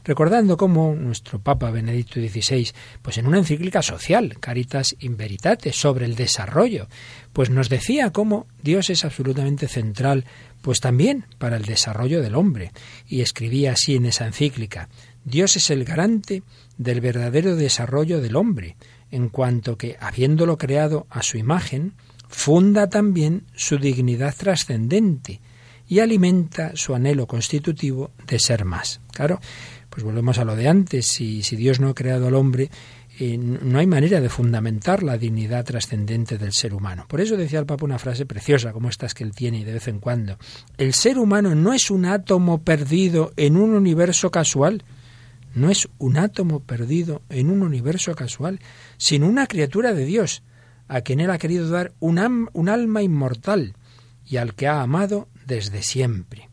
[0.04, 2.70] recordando cómo nuestro Papa Benedicto XVI,
[3.00, 6.88] pues en una encíclica social, Caritas in Veritate, sobre el desarrollo,
[7.32, 10.24] pues nos decía cómo Dios es absolutamente central,
[10.60, 12.72] pues también para el desarrollo del hombre.
[13.08, 14.88] Y escribía así en esa encíclica,
[15.24, 16.42] Dios es el garante
[16.78, 18.76] del verdadero desarrollo del hombre
[19.10, 21.94] en cuanto que, habiéndolo creado a su imagen,
[22.28, 25.40] funda también su dignidad trascendente
[25.88, 29.00] y alimenta su anhelo constitutivo de ser más.
[29.12, 29.40] Claro,
[29.88, 32.70] pues volvemos a lo de antes, si, si Dios no ha creado al hombre,
[33.18, 37.04] eh, no hay manera de fundamentar la dignidad trascendente del ser humano.
[37.06, 39.88] Por eso decía el Papa una frase preciosa, como estas que él tiene de vez
[39.88, 40.38] en cuando.
[40.78, 44.84] El ser humano no es un átomo perdido en un universo casual,
[45.54, 48.60] no es un átomo perdido en un universo casual,
[48.96, 50.42] sino una criatura de Dios,
[50.88, 53.74] a quien Él ha querido dar un, alma inmortal
[54.26, 56.48] y al que ha amado desde siempre.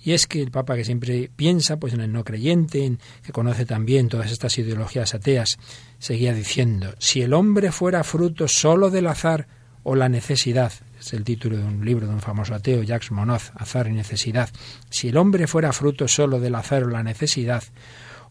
[0.00, 3.32] Y es que el Papa que siempre piensa pues en el no creyente, en, que
[3.32, 5.58] conoce también todas estas ideologías ateas,
[5.98, 9.48] seguía diciendo, si el hombre fuera fruto solo del azar
[9.82, 13.40] o la necesidad, es el título de un libro de un famoso ateo, Jacques Monod,
[13.54, 14.50] Azar y Necesidad,
[14.90, 17.62] si el hombre fuera fruto solo del azar o la necesidad,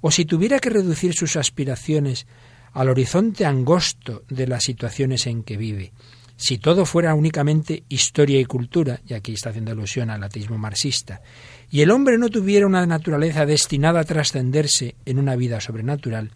[0.02, 2.28] o si tuviera que reducir sus aspiraciones
[2.74, 5.93] al horizonte angosto de las situaciones en que vive,
[6.36, 11.22] si todo fuera únicamente historia y cultura, y aquí está haciendo alusión al ateísmo marxista,
[11.72, 16.32] y el hombre no tuviera una naturaleza destinada a trascenderse en una vida sobrenatural,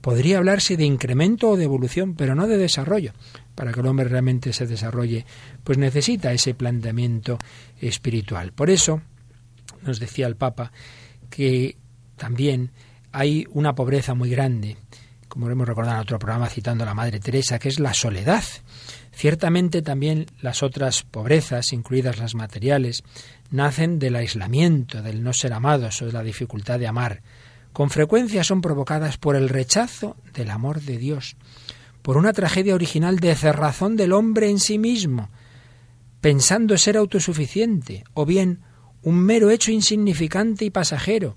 [0.00, 3.12] podría hablarse de incremento o de evolución, pero no de desarrollo.
[3.54, 5.24] Para que el hombre realmente se desarrolle,
[5.62, 7.38] pues necesita ese planteamiento
[7.80, 8.52] espiritual.
[8.52, 9.00] Por eso,
[9.82, 10.72] nos decía el Papa,
[11.30, 11.76] que
[12.16, 12.70] también
[13.14, 14.76] hay una pobreza muy grande,
[15.28, 17.94] como lo hemos recordado en otro programa citando a la Madre Teresa, que es la
[17.94, 18.42] soledad.
[19.12, 23.04] Ciertamente también las otras pobrezas, incluidas las materiales,
[23.52, 27.22] nacen del aislamiento, del no ser amados o de la dificultad de amar.
[27.72, 31.36] Con frecuencia son provocadas por el rechazo del amor de Dios,
[32.02, 35.30] por una tragedia original de cerrazón del hombre en sí mismo,
[36.20, 38.62] pensando ser autosuficiente, o bien
[39.02, 41.36] un mero hecho insignificante y pasajero,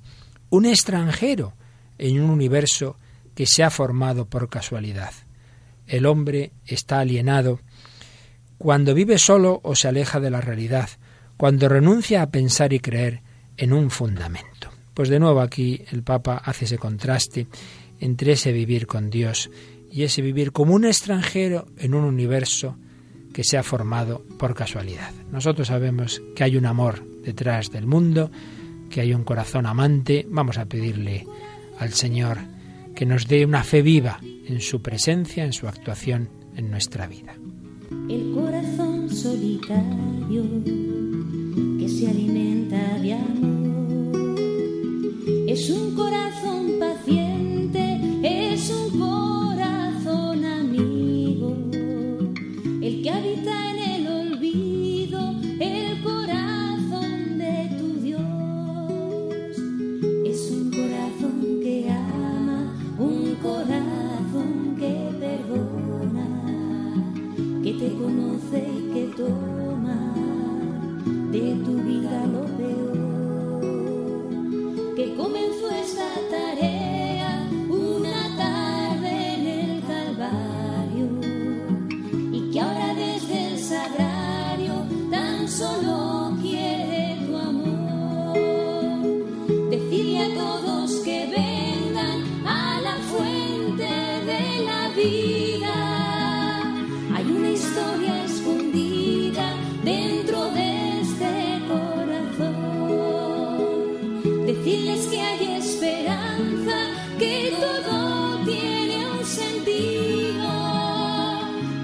[0.49, 1.53] un extranjero,
[1.97, 2.97] en un universo
[3.35, 5.11] que se ha formado por casualidad.
[5.85, 7.59] El hombre está alienado
[8.57, 10.89] cuando vive solo o se aleja de la realidad,
[11.37, 13.21] cuando renuncia a pensar y creer
[13.55, 14.69] en un fundamento.
[14.93, 17.47] Pues de nuevo aquí el Papa hace ese contraste
[17.99, 19.49] entre ese vivir con Dios
[19.91, 22.77] y ese vivir como un extranjero en un universo
[23.33, 25.13] que se ha formado por casualidad.
[25.31, 28.31] Nosotros sabemos que hay un amor detrás del mundo,
[28.89, 31.27] que hay un corazón amante, vamos a pedirle
[31.79, 32.39] al Señor
[32.95, 37.35] que nos dé una fe viva en su presencia, en su actuación en nuestra vida.
[38.09, 40.43] El corazón solitario
[41.79, 44.35] que se alimenta de amor
[45.47, 47.36] es un corazón paciente,
[75.27, 81.07] comenzó esta tarea una tarde en el Calvario.
[82.31, 84.73] Y que ahora desde el sagrario
[85.11, 86.06] tan solo
[104.63, 106.77] Decirles que hay esperanza,
[107.17, 110.49] que todo tiene un sentido,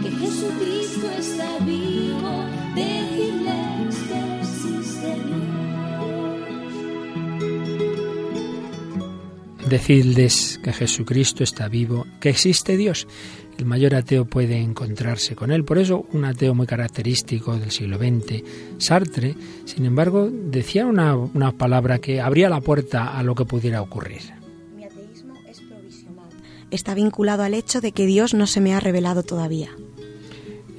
[0.01, 2.43] que Jesucristo está vivo.
[2.75, 5.09] Decirles que existe
[9.59, 9.69] Dios.
[9.69, 13.07] Decirles que Jesucristo está vivo, que existe Dios.
[13.57, 15.63] El mayor ateo puede encontrarse con él.
[15.63, 18.43] Por eso, un ateo muy característico del siglo XX,
[18.77, 19.35] Sartre,
[19.65, 24.21] sin embargo, decía una, una palabra que abría la puerta a lo que pudiera ocurrir.
[24.75, 26.29] Mi ateísmo es provisional.
[26.71, 29.69] Está vinculado al hecho de que Dios no se me ha revelado todavía.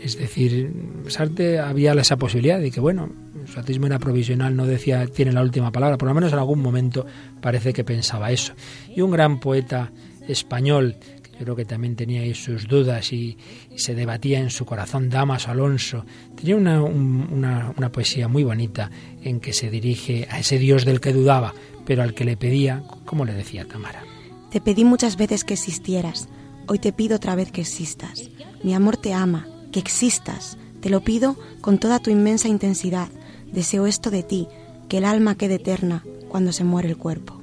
[0.03, 0.71] Es decir,
[1.09, 3.11] Sartre había esa posibilidad de que, bueno,
[3.47, 6.61] su ateísmo era provisional, no decía tiene la última palabra, por lo menos en algún
[6.61, 7.07] momento
[7.41, 8.53] parece que pensaba eso.
[8.95, 9.93] Y un gran poeta
[10.29, 10.97] español,
[11.39, 13.37] yo creo que también tenía ahí sus dudas y,
[13.71, 16.05] y se debatía en su corazón, Damas Alonso,
[16.37, 18.91] tenía una, un- una, una poesía muy bonita
[19.23, 21.55] en que se dirige a ese Dios del que dudaba,
[21.85, 24.03] pero al que le pedía, como le decía Tamara.
[24.51, 26.29] Te pedí muchas veces que existieras.
[26.67, 28.23] Hoy te pido otra vez que existas.
[28.63, 30.57] Mi amor te ama, que existas.
[30.81, 33.09] Te lo pido con toda tu inmensa intensidad.
[33.53, 34.47] Deseo esto de ti,
[34.89, 37.41] que el alma quede eterna cuando se muere el cuerpo.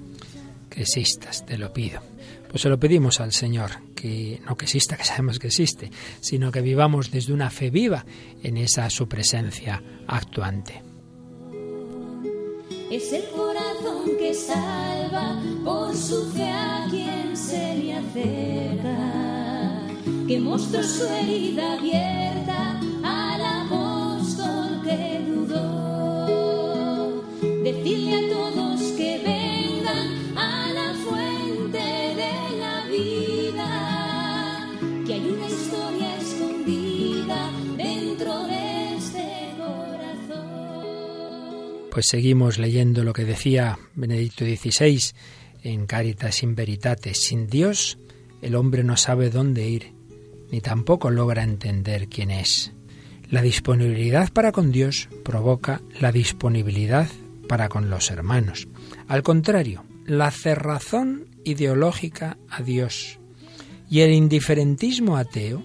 [0.69, 2.01] que existas, te lo pido.
[2.51, 5.89] Pues se lo pedimos al Señor, que no que exista, que sabemos que existe,
[6.19, 8.05] sino que vivamos desde una fe viva
[8.43, 10.83] en esa su presencia actuante.
[12.91, 18.97] Es el corazón que salva por su fe a quien se le acerca,
[20.27, 27.23] que mostró su herida abierta al apóstol que dudó.
[27.63, 30.80] Decirle a todos que vengan a la
[41.91, 45.11] Pues seguimos leyendo lo que decía Benedicto XVI
[45.61, 47.13] en Caritas in Veritate.
[47.13, 47.99] Sin Dios,
[48.41, 49.91] el hombre no sabe dónde ir,
[50.51, 52.71] ni tampoco logra entender quién es.
[53.29, 57.09] La disponibilidad para con Dios provoca la disponibilidad
[57.49, 58.69] para con los hermanos.
[59.09, 63.19] Al contrario, la cerrazón ideológica a Dios
[63.89, 65.61] y el indiferentismo ateo,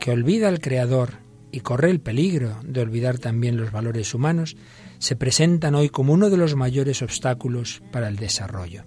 [0.00, 1.18] que olvida al Creador
[1.52, 4.56] y corre el peligro de olvidar también los valores humanos,
[4.98, 8.84] se presentan hoy como uno de los mayores obstáculos para el desarrollo.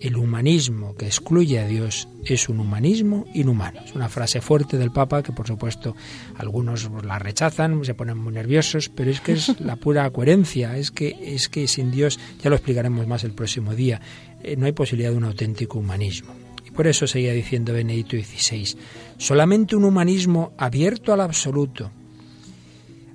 [0.00, 3.82] El humanismo que excluye a Dios es un humanismo inhumano.
[3.84, 5.94] Es una frase fuerte del Papa que por supuesto
[6.38, 10.90] algunos la rechazan, se ponen muy nerviosos, pero es que es la pura coherencia, es
[10.90, 14.00] que es que sin Dios, ya lo explicaremos más el próximo día,
[14.42, 16.32] eh, no hay posibilidad de un auténtico humanismo.
[16.66, 18.78] Y por eso seguía diciendo Benedicto XVI,
[19.18, 21.90] solamente un humanismo abierto al absoluto,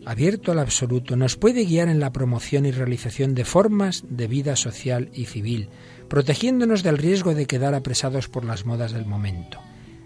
[0.05, 4.55] abierto al absoluto, nos puede guiar en la promoción y realización de formas de vida
[4.55, 5.69] social y civil,
[6.07, 9.59] protegiéndonos del riesgo de quedar apresados por las modas del momento.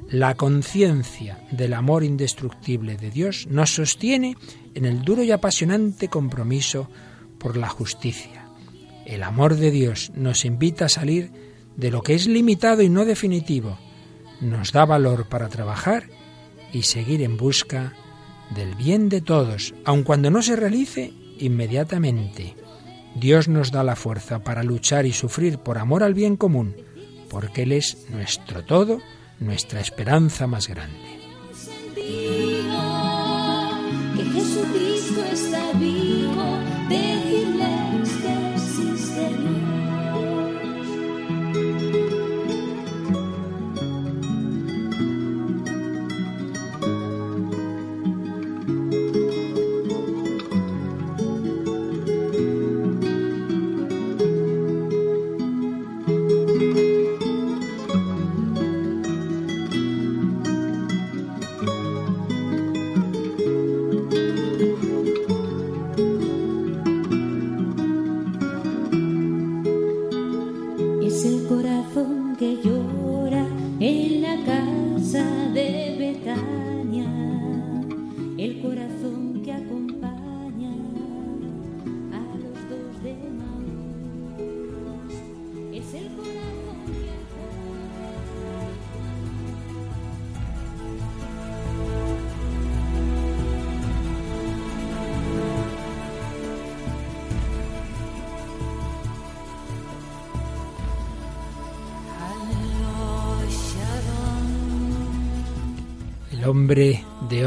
[0.09, 4.35] La conciencia del amor indestructible de Dios nos sostiene
[4.73, 6.89] en el duro y apasionante compromiso
[7.37, 8.47] por la justicia.
[9.05, 11.31] El amor de Dios nos invita a salir
[11.77, 13.77] de lo que es limitado y no definitivo,
[14.41, 16.05] nos da valor para trabajar
[16.71, 17.93] y seguir en busca
[18.55, 22.55] del bien de todos, aun cuando no se realice inmediatamente.
[23.15, 26.75] Dios nos da la fuerza para luchar y sufrir por amor al bien común,
[27.29, 28.99] porque Él es nuestro todo,
[29.39, 31.18] nuestra esperanza más grande.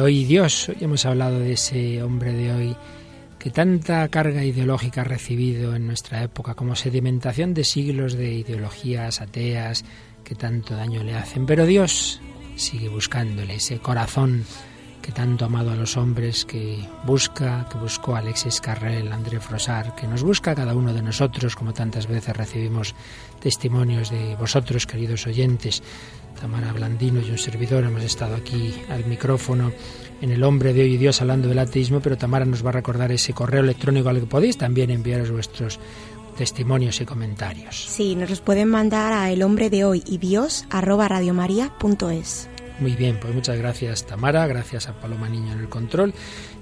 [0.02, 0.68] Hoy Dios.
[0.68, 2.76] Hoy hemos hablado de ese hombre de hoy
[3.38, 9.20] que tanta carga ideológica ha recibido en nuestra época como sedimentación de siglos de ideologías
[9.20, 9.84] ateas
[10.24, 11.46] que tanto daño le hacen.
[11.46, 12.20] Pero Dios
[12.56, 14.44] sigue buscándole ese corazón
[15.02, 19.96] que tanto ha amado a los hombres, que busca, que buscó Alexis Carrel, André Frosar,
[19.96, 22.94] que nos busca cada uno de nosotros, como tantas veces recibimos
[23.40, 25.82] testimonios de vosotros, queridos oyentes.
[26.42, 29.70] Tamara Blandino y un servidor hemos estado aquí al micrófono
[30.20, 32.72] en El Hombre de Hoy y Dios hablando del ateísmo, pero Tamara nos va a
[32.72, 35.78] recordar ese correo electrónico al que podéis también enviaros vuestros
[36.36, 37.86] testimonios y comentarios.
[37.88, 42.48] Sí, nos los pueden mandar a el hombre de hoy y Dios arroba radiomaria.es.
[42.80, 46.12] Muy bien, pues muchas gracias Tamara, gracias a Paloma Niño en el control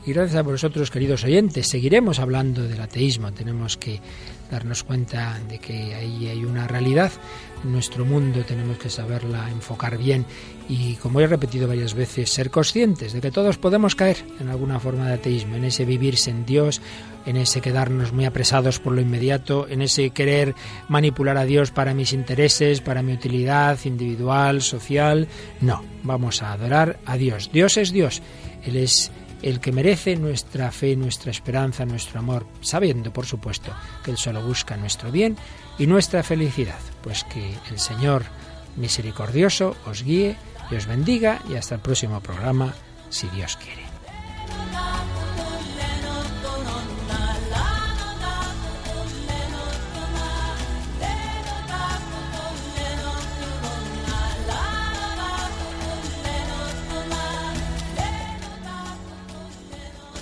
[0.04, 1.68] y gracias a vosotros queridos oyentes.
[1.68, 3.98] Seguiremos hablando del ateísmo, tenemos que
[4.50, 7.12] darnos cuenta de que ahí hay una realidad
[7.64, 10.24] en nuestro mundo, tenemos que saberla enfocar bien
[10.68, 14.80] y, como he repetido varias veces, ser conscientes de que todos podemos caer en alguna
[14.80, 16.80] forma de ateísmo, en ese vivirse en Dios,
[17.26, 20.54] en ese quedarnos muy apresados por lo inmediato, en ese querer
[20.88, 25.28] manipular a Dios para mis intereses, para mi utilidad individual, social.
[25.60, 27.50] No, vamos a adorar a Dios.
[27.52, 28.22] Dios es Dios.
[28.64, 29.10] Él es
[29.42, 33.72] el que merece nuestra fe, nuestra esperanza, nuestro amor, sabiendo, por supuesto,
[34.04, 35.36] que Él solo busca nuestro bien
[35.78, 36.80] y nuestra felicidad.
[37.02, 38.24] Pues que el Señor
[38.76, 40.36] misericordioso os guíe
[40.70, 42.74] y os bendiga y hasta el próximo programa,
[43.08, 43.82] si Dios quiere.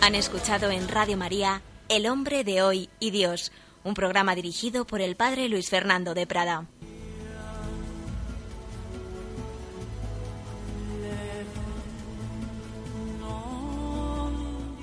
[0.01, 3.51] Han escuchado en Radio María El hombre de hoy y Dios,
[3.83, 6.67] un programa dirigido por el padre Luis Fernando de Prada.